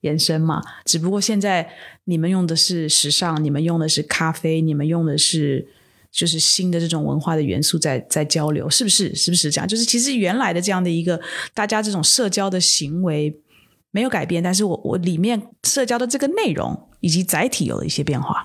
[0.00, 0.62] 延伸嘛？
[0.84, 1.68] 只不过现在
[2.04, 5.66] 你们用的是时尚，你们用的是咖啡，你们用的是
[6.12, 9.14] 就是新的这种文化的元素在在交流，是不是？
[9.14, 9.66] 是不是这样？
[9.66, 11.20] 就是其实原来的这样的一个
[11.52, 13.40] 大家这种社交的行为
[13.90, 18.42] 没有改变，但是我我里面社交的这个内容以及载体有了一些变化。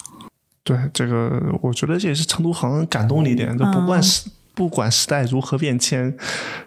[0.64, 6.14] 对这个，我觉得这也是成都很感动的一点，就不管时、不管时代如何变迁，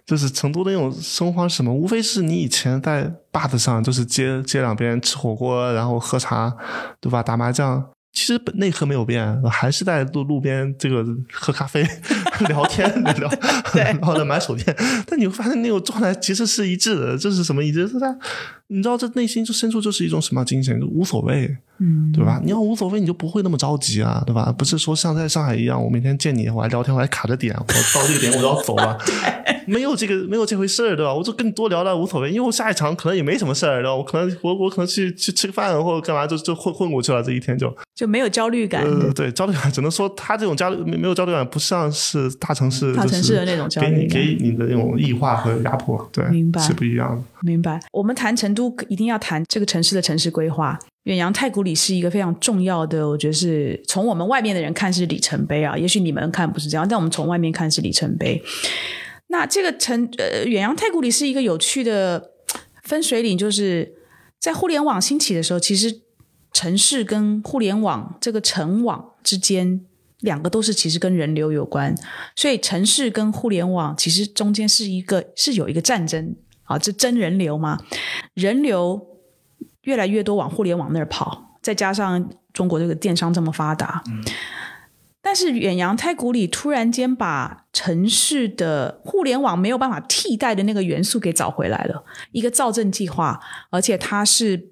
[0.06, 6.56] 就是成都的那种生活方式什么，无非是你以前在坝子上，就是街街两边吃火锅，然后喝茶，
[7.02, 7.22] 对吧？
[7.22, 7.86] 打麻将。
[8.14, 11.82] 其实本内核没有变，还是在路路边这个喝咖啡、
[12.48, 13.30] 聊天、聊，
[13.74, 14.74] 然后再买手电。
[15.06, 17.18] 但你会发现那种状态其实是一致的。
[17.18, 17.86] 这是什么意思？
[17.86, 18.16] 是他，
[18.68, 20.80] 你知道，这内心就深处就是一种什么精神？
[20.80, 22.40] 就无所谓，嗯，对吧？
[22.44, 24.54] 你要无所谓，你就不会那么着急啊，对吧？
[24.56, 28.96] 不是说像在上海一样，我每天见你，我还聊天，我还卡着点，我到这个点我就要走了，
[29.66, 31.12] 没有这个没有这回事儿，对吧？
[31.12, 33.94] 我就跟你多聊聊无所谓，因为我下一场可能也没什么事儿，对吧？
[33.96, 38.84] 我可能我我可能去去吃个饭或者干嘛，就就混混过去了，这一天就就没有焦虑感。
[38.84, 47.22] 呃，对，焦虑感只能说他这种焦虑没没有焦虑感，不像是大城市大城市的那种焦虑给你给你的那种异化和压迫，对，明白是不一样的。
[47.40, 47.80] 明白。
[47.90, 50.78] 我们谈成都，一定要谈这个城市的城市规划。
[51.04, 58.40] 远洋太古里是一个非常重要的，我觉得是从我们外面的人看是里程碑啊，也许你们看不是这样，但我们从外面看是里程碑。
[59.28, 62.30] 那这个城呃，远洋太古里是一个有趣的
[62.84, 63.94] 分水岭，就是
[64.38, 66.02] 在互联网兴起的时候，其实
[66.52, 69.80] 城市跟互联网这个城网之间，
[70.20, 71.94] 两个都是其实跟人流有关，
[72.36, 77.80] 所以城市跟互联网其实中间是一个是有一个战争啊，这真人流嘛，
[78.34, 79.11] 人流
[79.82, 84.02] 越来越多往互联网那儿跑，再加上中国这个电商这么发达，
[85.20, 93.40] 但是远洋太古里突然间把城市的互联网没有办法替代的那个元素给找回来了，一个造镇计划，
[93.70, 94.68] 而且它是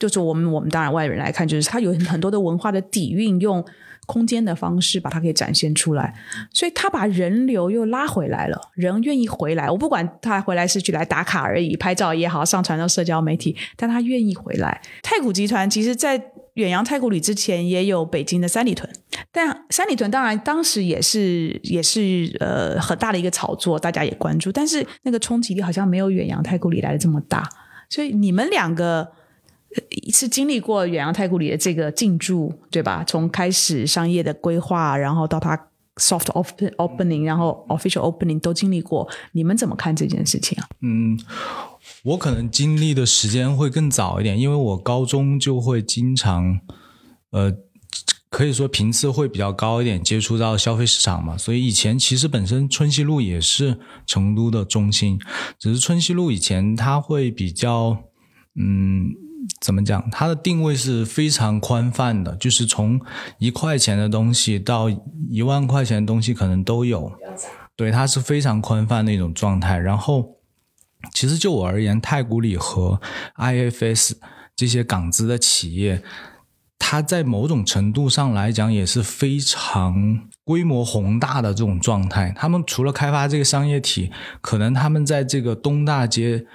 [0.00, 3.64] 就是我们我们当然外人来看，就是它有很多的文化的底蕴，用
[4.06, 6.12] 空间的方式把它给展现出来，
[6.52, 9.70] 所以他把人流又拉回来了，人愿意回来。
[9.70, 14.80] 我不管他回来是去来打卡而已，拍照也好，上传到社交媒体，但他愿意回来。
[15.00, 16.20] 太古集团其实在
[16.54, 18.90] 远洋太古里之前也有北京的三里屯，
[19.30, 27.48] 但三里屯当然当时也是也是呃很大的一个炒作，大家也关注，但是那个冲击力好像没有远洋太古里来的这么大。
[27.88, 29.12] 所以你们两个
[30.12, 33.04] 是经历过远洋太古里的这个进驻，对吧？
[33.06, 35.56] 从开始商业的规划，然后到它
[35.96, 40.68] soft open opening，然后 official opening 都经历过，你们怎么看这件事情啊？
[40.80, 41.18] 嗯，
[42.02, 46.60] 我可能经历的时间会更早一点，因为我高中就会经常，
[47.30, 47.54] 呃，
[48.30, 51.36] 可以说频次会比较高一点，接触到消费市场嘛。
[51.36, 55.18] 所以以前其实本身春熙路也是成都的中心，
[55.58, 57.96] 只是春熙路以前它会比较，
[58.54, 59.10] 嗯，
[59.60, 60.08] 怎么讲？
[60.10, 63.00] 它的定位是非常宽泛的，就是从
[63.38, 64.88] 一块钱的东西到
[65.30, 67.12] 一万块钱的东西可能都有。
[67.76, 69.78] 对，它是非常宽泛的一种状态。
[69.78, 70.36] 然后，
[71.14, 73.00] 其实就我而言，太古里和
[73.36, 74.12] IFS
[74.54, 76.02] 这些港资的企业。
[76.82, 82.34] 它在某种程度上来讲也是非常规模宏大的这种状态。
[82.36, 84.10] 他们除了开发这个商业体，
[84.40, 86.46] 可能他们在这个东大街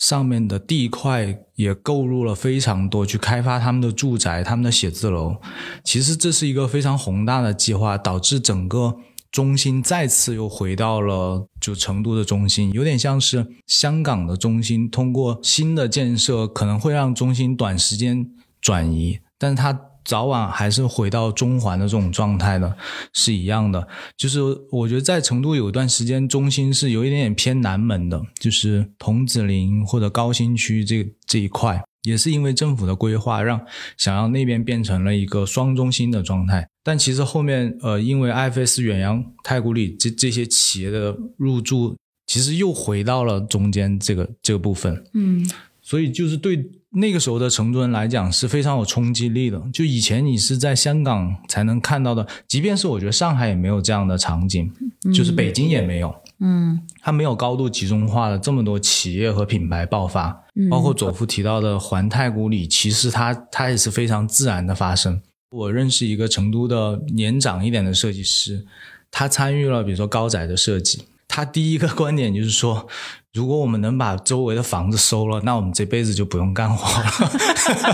[0.00, 5.36] 上面的地块也购入了非常多，去开发他们的住宅、他们的写字楼。
[5.84, 8.96] 其实这是一个非常宏大的计划，导致整个
[9.30, 14.88] 中心再次又回到了就成都的中心，有点像是香港的中心。
[14.90, 18.26] 通过新的建设，可能会让中心短时间
[18.60, 19.20] 转移。
[19.38, 19.78] 但是它
[20.10, 22.76] 早晚还是回到中环的这种状态的，
[23.12, 23.86] 是一样的。
[24.16, 24.40] 就是
[24.72, 33.64] 我觉得在成都有一段时间，中心是有一点点偏南门的，就是桐梓林或者高新区这这一块，也是因为政府的规划，让
[33.96, 36.66] 想要那边变成了一个双中心的状态。
[36.82, 41.94] 但其实后面呃，因为 IFS 远洋、太古里这这些企业的入驻，
[42.26, 45.04] 其实又回到了中间这个这个部分。
[45.14, 45.48] 嗯，
[45.80, 46.68] 所以就是对。
[46.92, 54.70] 那个时候的成都人来讲是非常有冲击力的，就以前你是在香港才能看到的，即便是我觉得上海也没有这样的场景，
[55.14, 65.20] 就是北京也没有，嗯，它没有高度集中化的这么多企业和品牌爆发，包括左夫提到的环太古里，其实它它也是非常自然的发生。
[65.50, 68.64] 我认识一个成都的年长一点的设计师，
[69.10, 72.88] 他参与了比如说高宅的设计，他第一个观点就是说。
[73.32, 77.30] 如果我们能把周围的房子收了，那我们这辈子就不用干活了。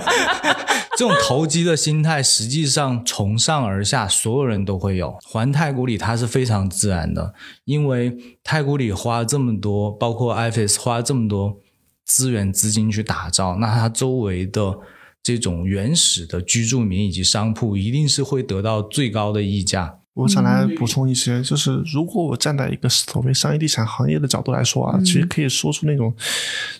[0.96, 5.14] 这种投机的心态，实际上从上而下，所有人都会有。
[5.22, 7.34] 环太古里它是非常自然的，
[7.66, 11.58] 因为太古里花这么多，包括 IFS 花这么多
[12.06, 14.78] 资源资金去打造，那它周围的
[15.22, 19.98] 这种原始的居住民以及商铺，一定是会得到最高的溢价。
[20.16, 26.10] 我想来补充一些，就是如果我站在一个所谓商业地产行业的角度来说啊，其实可以说出那种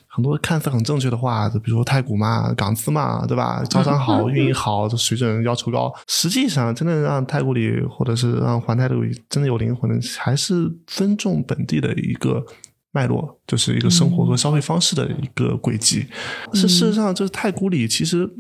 [0.07, 3.63] 很多看似很正确的话，就比如说太古嘛、港资嘛，对吧？
[3.69, 5.95] 招商好、运营好，水准要求高。
[6.09, 12.43] 实际上，真的让太古里或者是让环太古里真的有灵魂的，还是尊重本地的一个
[12.93, 16.07] 脉络，就是一个生活和消费方式的一个轨迹。
[16.55, 18.31] 是事实上，就是太古里其实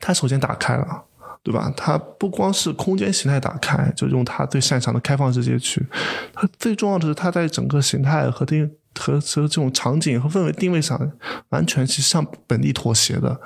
[0.00, 1.04] 它首先打开了。
[1.42, 1.72] 对吧？
[1.76, 5.84] 它不光是空间形态打开，就用它最擅长的开放式街区。
[6.34, 11.12] 它最重要的是，它在整个形态和定和和这种场景和氛围定位上，
[11.50, 13.40] 完全是向本地妥协的，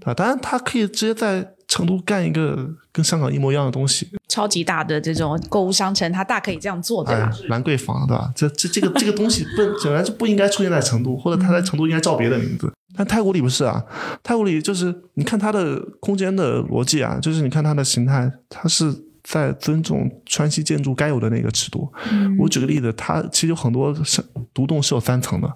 [0.00, 0.14] 对？
[0.14, 4.08] 当然，它可以直接在成都干一个跟香港一模一样的东西。
[4.28, 7.32] 超级大的这种购物商城，它大可以这样做，对吧？
[7.48, 8.30] 兰桂坊，对吧？
[8.36, 12.72] 这这这个这个东西不 本来就不应该出现在成都，或者它在成都应该叫别的名字。
[12.96, 13.82] 但太古里不是啊，
[14.22, 18.94] 太古里就是你看它的空间的逻辑啊，就是你看它的形态，它是
[19.24, 21.90] 在尊重川西建筑该有的那个尺度。
[22.38, 24.22] 我举个例子，它其实有很多是
[24.52, 25.50] 独栋是有三层的，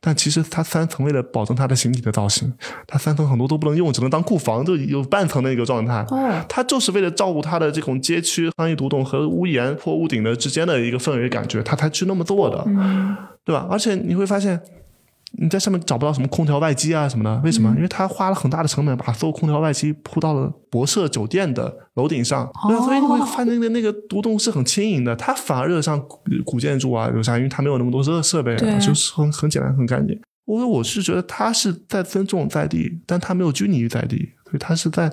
[0.00, 2.52] 但其实它三层为了保证它的形体的造型，
[2.86, 6.04] 它三层很多都不能用，只能当库房，就有半层的一个状态。
[6.10, 12.62] 哦，它就是为了照顾它的这种街区商业独栋和屋檐或屋顶的之间的一个氛围感觉，它才去那么做的，
[13.44, 13.66] 对吧？
[13.70, 14.60] 而且你会发现。
[15.36, 17.72] 你在上面找不到什么空调外机啊什么的，为什么？
[17.76, 22.48] 因为他花了很大的成本把所有空调外机铺到了博舍酒店的楼顶上，
[22.84, 26.00] 所以你会发现那个那个独栋是很轻盈的，它反而热上
[26.44, 27.36] 古建筑啊，有啥？
[27.36, 30.18] 因为它没有那么多热设备，就是很很简单很干净。
[30.44, 34.28] 我我是觉得他是在尊重在地，但他没有拘泥于在地。
[34.58, 35.08] 它是在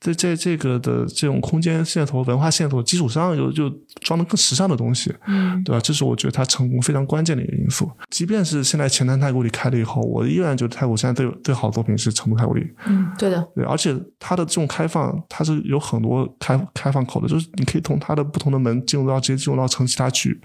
[0.00, 3.70] 在在这个的这种空间线头、文化线头基础上，又就
[4.00, 5.80] 装的更时尚的东西，嗯，对吧？
[5.80, 7.90] 这是我觉得它成功非常关键的一个因素。
[8.10, 12.66] 即便是现在前滩太古里开了以后，我依然觉得太古现在最最好的作品是成都太古里。
[12.86, 20.40] 嗯，对的，对，而且它的这种开放，它是有很多开开放口的，就是你可以从它的不同的门进入到直接进入到城其他区域，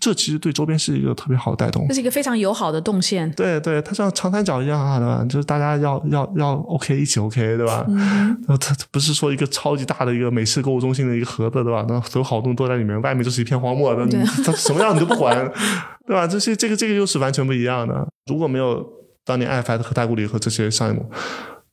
[0.00, 1.86] 这其实对周边是一个特别好的带动。
[1.88, 3.30] 这是一个非常友好的动线。
[3.32, 5.24] 对对，它像长三角一样啊，对吧？
[5.28, 7.83] 就是大家要要要 OK 一起 OK，对吧？
[7.88, 11.84] 嗯， 那它不是说一个超级大的一个美式购物中心的一个盒子，对吧？
[11.88, 14.06] 那所有好东西都在里面，外面就是一片荒漠，那
[14.44, 15.36] 它什么样你都不管，
[16.06, 16.26] 对吧？
[16.26, 18.06] 这些这个这个又是完全不一样的。
[18.26, 18.86] 如果没有
[19.24, 21.04] 当年爱发的和太古里和这些商业模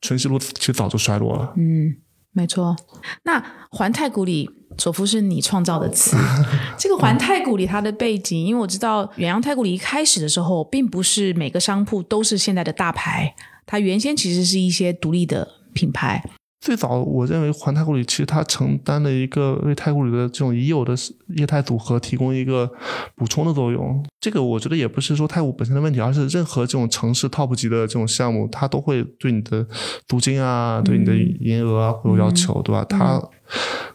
[0.01, 1.53] 春熙路其实早就衰落了。
[1.57, 1.95] 嗯，
[2.31, 2.75] 没错。
[3.23, 6.17] 那环太古里，佐夫是你创造的词。
[6.77, 13.35] 这个环太古里它的背景，因为我知道远洋太古里一开始的时候，并不是每个商铺都是现在的大牌，
[13.65, 15.47] 它原先其实是一些独立的。
[15.73, 16.23] 品牌，
[16.59, 20.93] 最早我认为环太古里其实它承担了一个为太古里的这种已有的
[21.35, 22.71] 业态组合提供一个
[23.15, 24.05] 补充的作用。
[24.19, 29.65] 这个我觉得也不是说太古本身的问题，而是任何这种城市 top 级的这种项目，它都会对你的
[30.07, 32.85] 租金啊、对你的营业额啊会有要求，对吧？
[32.87, 33.19] 它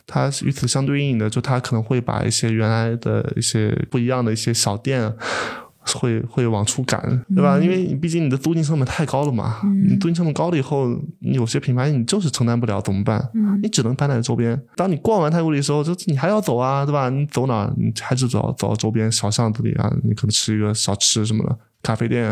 [0.04, 5.14] 它与此相对应的，就它可能会把一些原来的一些不一样的一些小店。
[5.94, 7.00] 会会往出赶，
[7.34, 7.58] 对吧？
[7.58, 10.88] 因为你毕竟你的租金成本太高了嘛，你租金成本高了以后，
[11.20, 13.22] 你有些品牌你就是承担不了，怎么办？
[13.62, 14.60] 你只能搬在周边。
[14.74, 17.08] 当你逛完太古里的时候，就你还要走啊，对吧？
[17.08, 17.72] 你走哪？
[17.76, 21.58] 你还是走走到周边小巷子里啊，你可能吃一个小吃什么的。
[21.86, 22.26] 咖啡店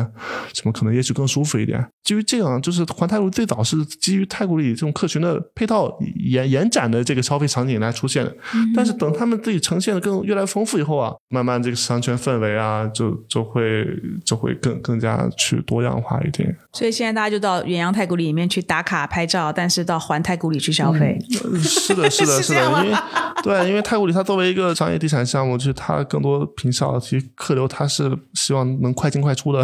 [0.53, 1.87] 什么可能也许更舒服一点。
[2.03, 5.97] 基于这样，就是环太古最早是基于太古里这种客群的配套
[6.27, 8.37] 延延展的这个消费场景来出现的。
[8.75, 13.87] 但是等他们自己呈现的更越来越丰富以后啊，慢慢这个商圈氛围啊，就就会
[14.25, 16.55] 就会更更加去多样化一点。
[16.73, 21.17] 所以现在大家就到远洋太古里里面去打卡拍照，但是到环太古里去消费。
[21.63, 22.97] 是的，是的，是的，因为
[23.43, 29.44] 对，因为太古里它作为一个商业地产项目，就是它更多平效，其实客流它是希望能快进快出。
[29.45, 29.63] 出的，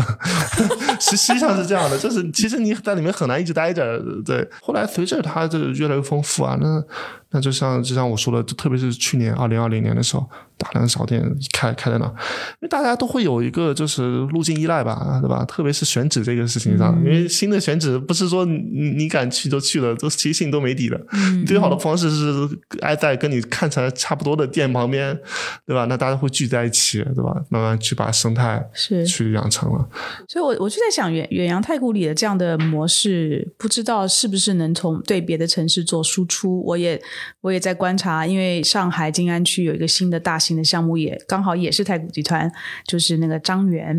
[1.00, 4.46] 实实际上是这样的，就是其实你在里面很难一直待着，对。
[4.60, 6.84] 后来随着它就越来越丰富啊，那。
[7.32, 10.28] 那就像就像我说的，就特别是去年二零二零年的时候，
[10.58, 11.22] 大量小店
[11.52, 15.44] 开开在那，因为大家都会有一个就是路径依赖吧，对吧？
[15.44, 21.00] 特别是选址这个事情上，因为新的选址不是说你你敢去就去了，都其实心都没底的。
[21.46, 22.48] 最好的方式是
[22.80, 25.16] 挨在跟你看起来差不多的店旁边，
[25.64, 25.84] 对吧？
[25.84, 27.40] 那大家会聚在一起，对吧？
[27.48, 29.88] 慢慢去把生态是去养成了。
[30.28, 36.60] 所以，我我就在想，远远洋太古里的这样的模式，不知道是不是能从对别的城市做输出？
[36.64, 37.00] 我也。
[37.40, 42.50] 我也在观察，因为上海静安区有一个新的大型的项目，也刚好也是太古集团，
[42.86, 43.98] 就是那个张园。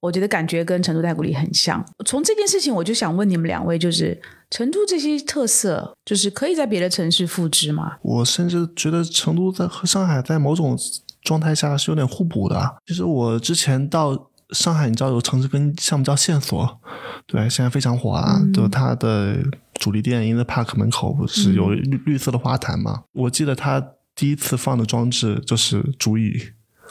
[0.00, 1.82] 我觉得感觉跟成都太古里很像。
[2.04, 4.20] 从这件事情，我就想问你们两位，就是
[4.50, 7.96] 成都这些特色，就是可以在别的城市复制吗？
[8.02, 10.78] 我甚至觉得成都在和上海在某种
[11.22, 12.76] 状态下是有点互补的。
[12.84, 16.78] 其实我之前到上海，你知道有城市跟项目叫线索，
[17.26, 19.38] 对，现在非常火啊，就它的。
[19.74, 23.02] 主力店 In the Park 门口不是有绿绿色的花坛吗？
[23.12, 23.82] 我记得他
[24.14, 26.32] 第一次放的装置就是竹椅。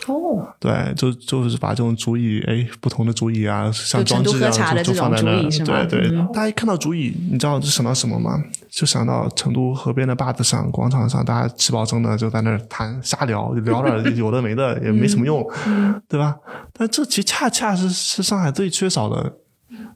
[0.06, 5.42] 哦，对，就就是把这种竹椅，哎，不同的竹椅啊，像装置一样就就放在那。
[5.64, 8.38] 对对，大家一看到竹椅，你知道就想到什么吗？
[8.70, 15.42] 就想到成都河边的坝子上、广场上，大家吃饱撑的就在那儿谈瞎聊，聊点有的没的，也没什么用，
[16.10, 16.36] 对吧？
[16.74, 19.38] 但这其实恰恰是是上海最缺少的。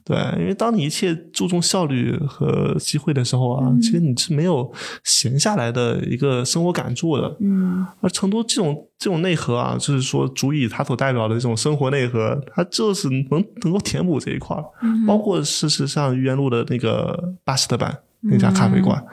[0.08, 4.72] 对，因为当你一切注重效率和机会的时候啊，其实你是没有
[5.04, 7.36] 闲下来的一个生活感触的。
[7.40, 14.64] 嗯，而成都这种这种内核啊，就是说，足以它所代表的这种生活内核，它就是能能够填补这一块儿。
[14.80, 19.04] 嗯，包括事实上愚园路的那个巴士特版那家咖啡馆，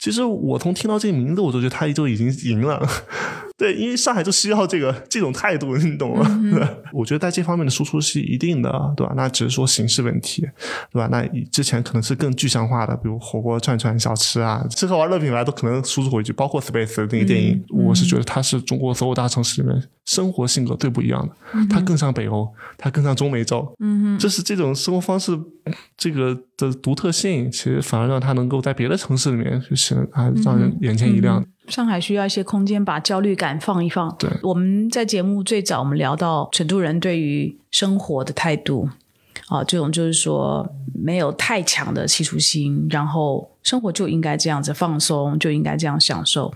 [0.00, 2.84] 其实我从听到这个名字，我就觉得它就已经赢了。
[3.56, 6.40] 对，因为上海就需要这个这种态度，你懂吗？
[6.92, 9.12] 我觉得在这方面的输出是一定的，对吧？
[9.16, 10.42] 那只是说形式问题，
[10.90, 11.08] 对吧？
[11.12, 16.32] 那之前可能是更具象化的，比如火锅、串串、小吃啊，吃喝玩乐品牌都可能输出回去。
[16.32, 23.72] 包括 Space 那个电影，我是觉得它是中国所有大城市里面生活性格最不一样的，它更像北欧，它更像中美洲。
[23.78, 25.38] 嗯就是这种生活方式，
[25.96, 31.44] 这个的独特性，其实反而让它能够在别的城市里面就是啊，让人眼前一亮。
[31.68, 34.14] 上海需要一些空间，把焦虑感放一放。
[34.18, 38.88] 对，我们在节目最早，我们聊到成都人对于生活的态度，
[39.48, 46.52] 啊，这种就是说没有太强的企图心，然后生活就应该这样子放松，就应该这样享受。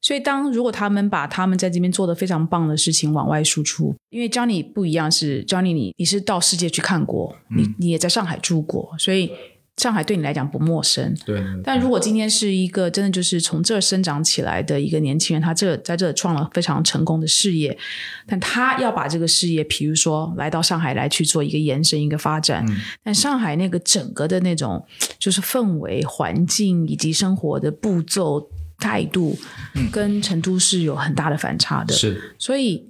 [0.00, 9.32] 所以，当如果他们把他们在这边做的非常棒的事情往外输出，因为 Johnny 不一样，是 Johnny 你你是到世界去看过，你你也在上海住过，所以。
[9.78, 11.42] 上海对你来讲不陌生，对。
[11.64, 17.76] 但如果今天是一个真的就是从这儿生长起来的一个年轻人，他这在这创了非常成功的事业，
[18.26, 22.64] 但他要把这个事业，比如说来到上海来去做一个延伸、一个发展，
[23.02, 24.86] 但上海那个整个的那种
[25.18, 29.36] 就是氛围、环境以及生活的步骤、态度，
[29.90, 31.94] 跟成都是有很大的反差的。
[31.94, 32.86] 是，所以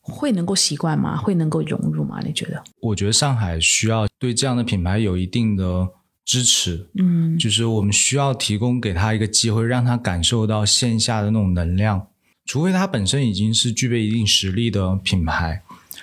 [0.00, 1.18] 会能够习惯吗？
[1.18, 2.20] 会能够融入吗？
[2.24, 2.64] 你觉得？
[2.80, 5.90] 我觉得上海需要对这样的品牌有一定的。
[6.26, 12.08] 支持，嗯，就是我们需要提供给他一个机会，让他感受到线下的那种能量。
[12.44, 15.62] 除非他本身已经是具备一定实力的品牌，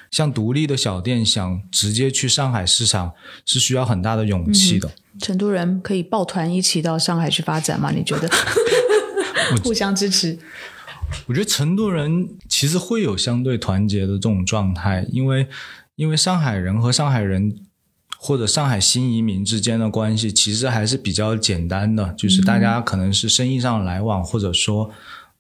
[0.10, 3.12] 像独立的小店想直接去上海市场，
[3.46, 4.90] 是需要很大的勇气的。
[5.20, 7.92] 成都人可以抱团一起到上海去发展吗？
[7.92, 8.30] 你觉得？
[9.62, 10.40] 互相支持。
[11.26, 15.48] 我觉得成都人其实会有相对团结的这种状态，因为
[15.98, 17.54] 因为上海人和上海人。
[18.24, 24.90] 或者上海新移民之间的关系，其实还是比较简单的，就是大家可能是生意上来往，或者说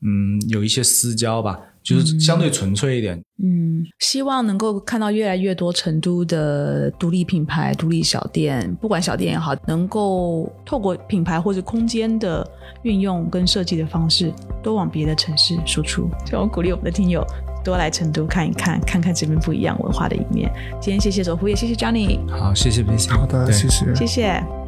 [0.01, 1.57] 嗯有一些私交吧。
[1.83, 3.21] 就是相对纯粹一点。
[3.43, 12.49] 嗯，希望能够看到越来越多成都的独立品牌、独立小店，不管小店也好，能够透过品牌或者空间的
[12.83, 14.31] 运用跟设计的方式，
[14.63, 16.09] 都往别的城市输出。
[16.25, 17.21] 希望鼓励我们的听友
[17.63, 20.51] 多来成都看一看，看看这边不一样文化的一面。
[20.81, 24.62] 今天谢谢左夫，也谢谢 Johnny，好，谢谢 b 好的，谢谢，谢谢。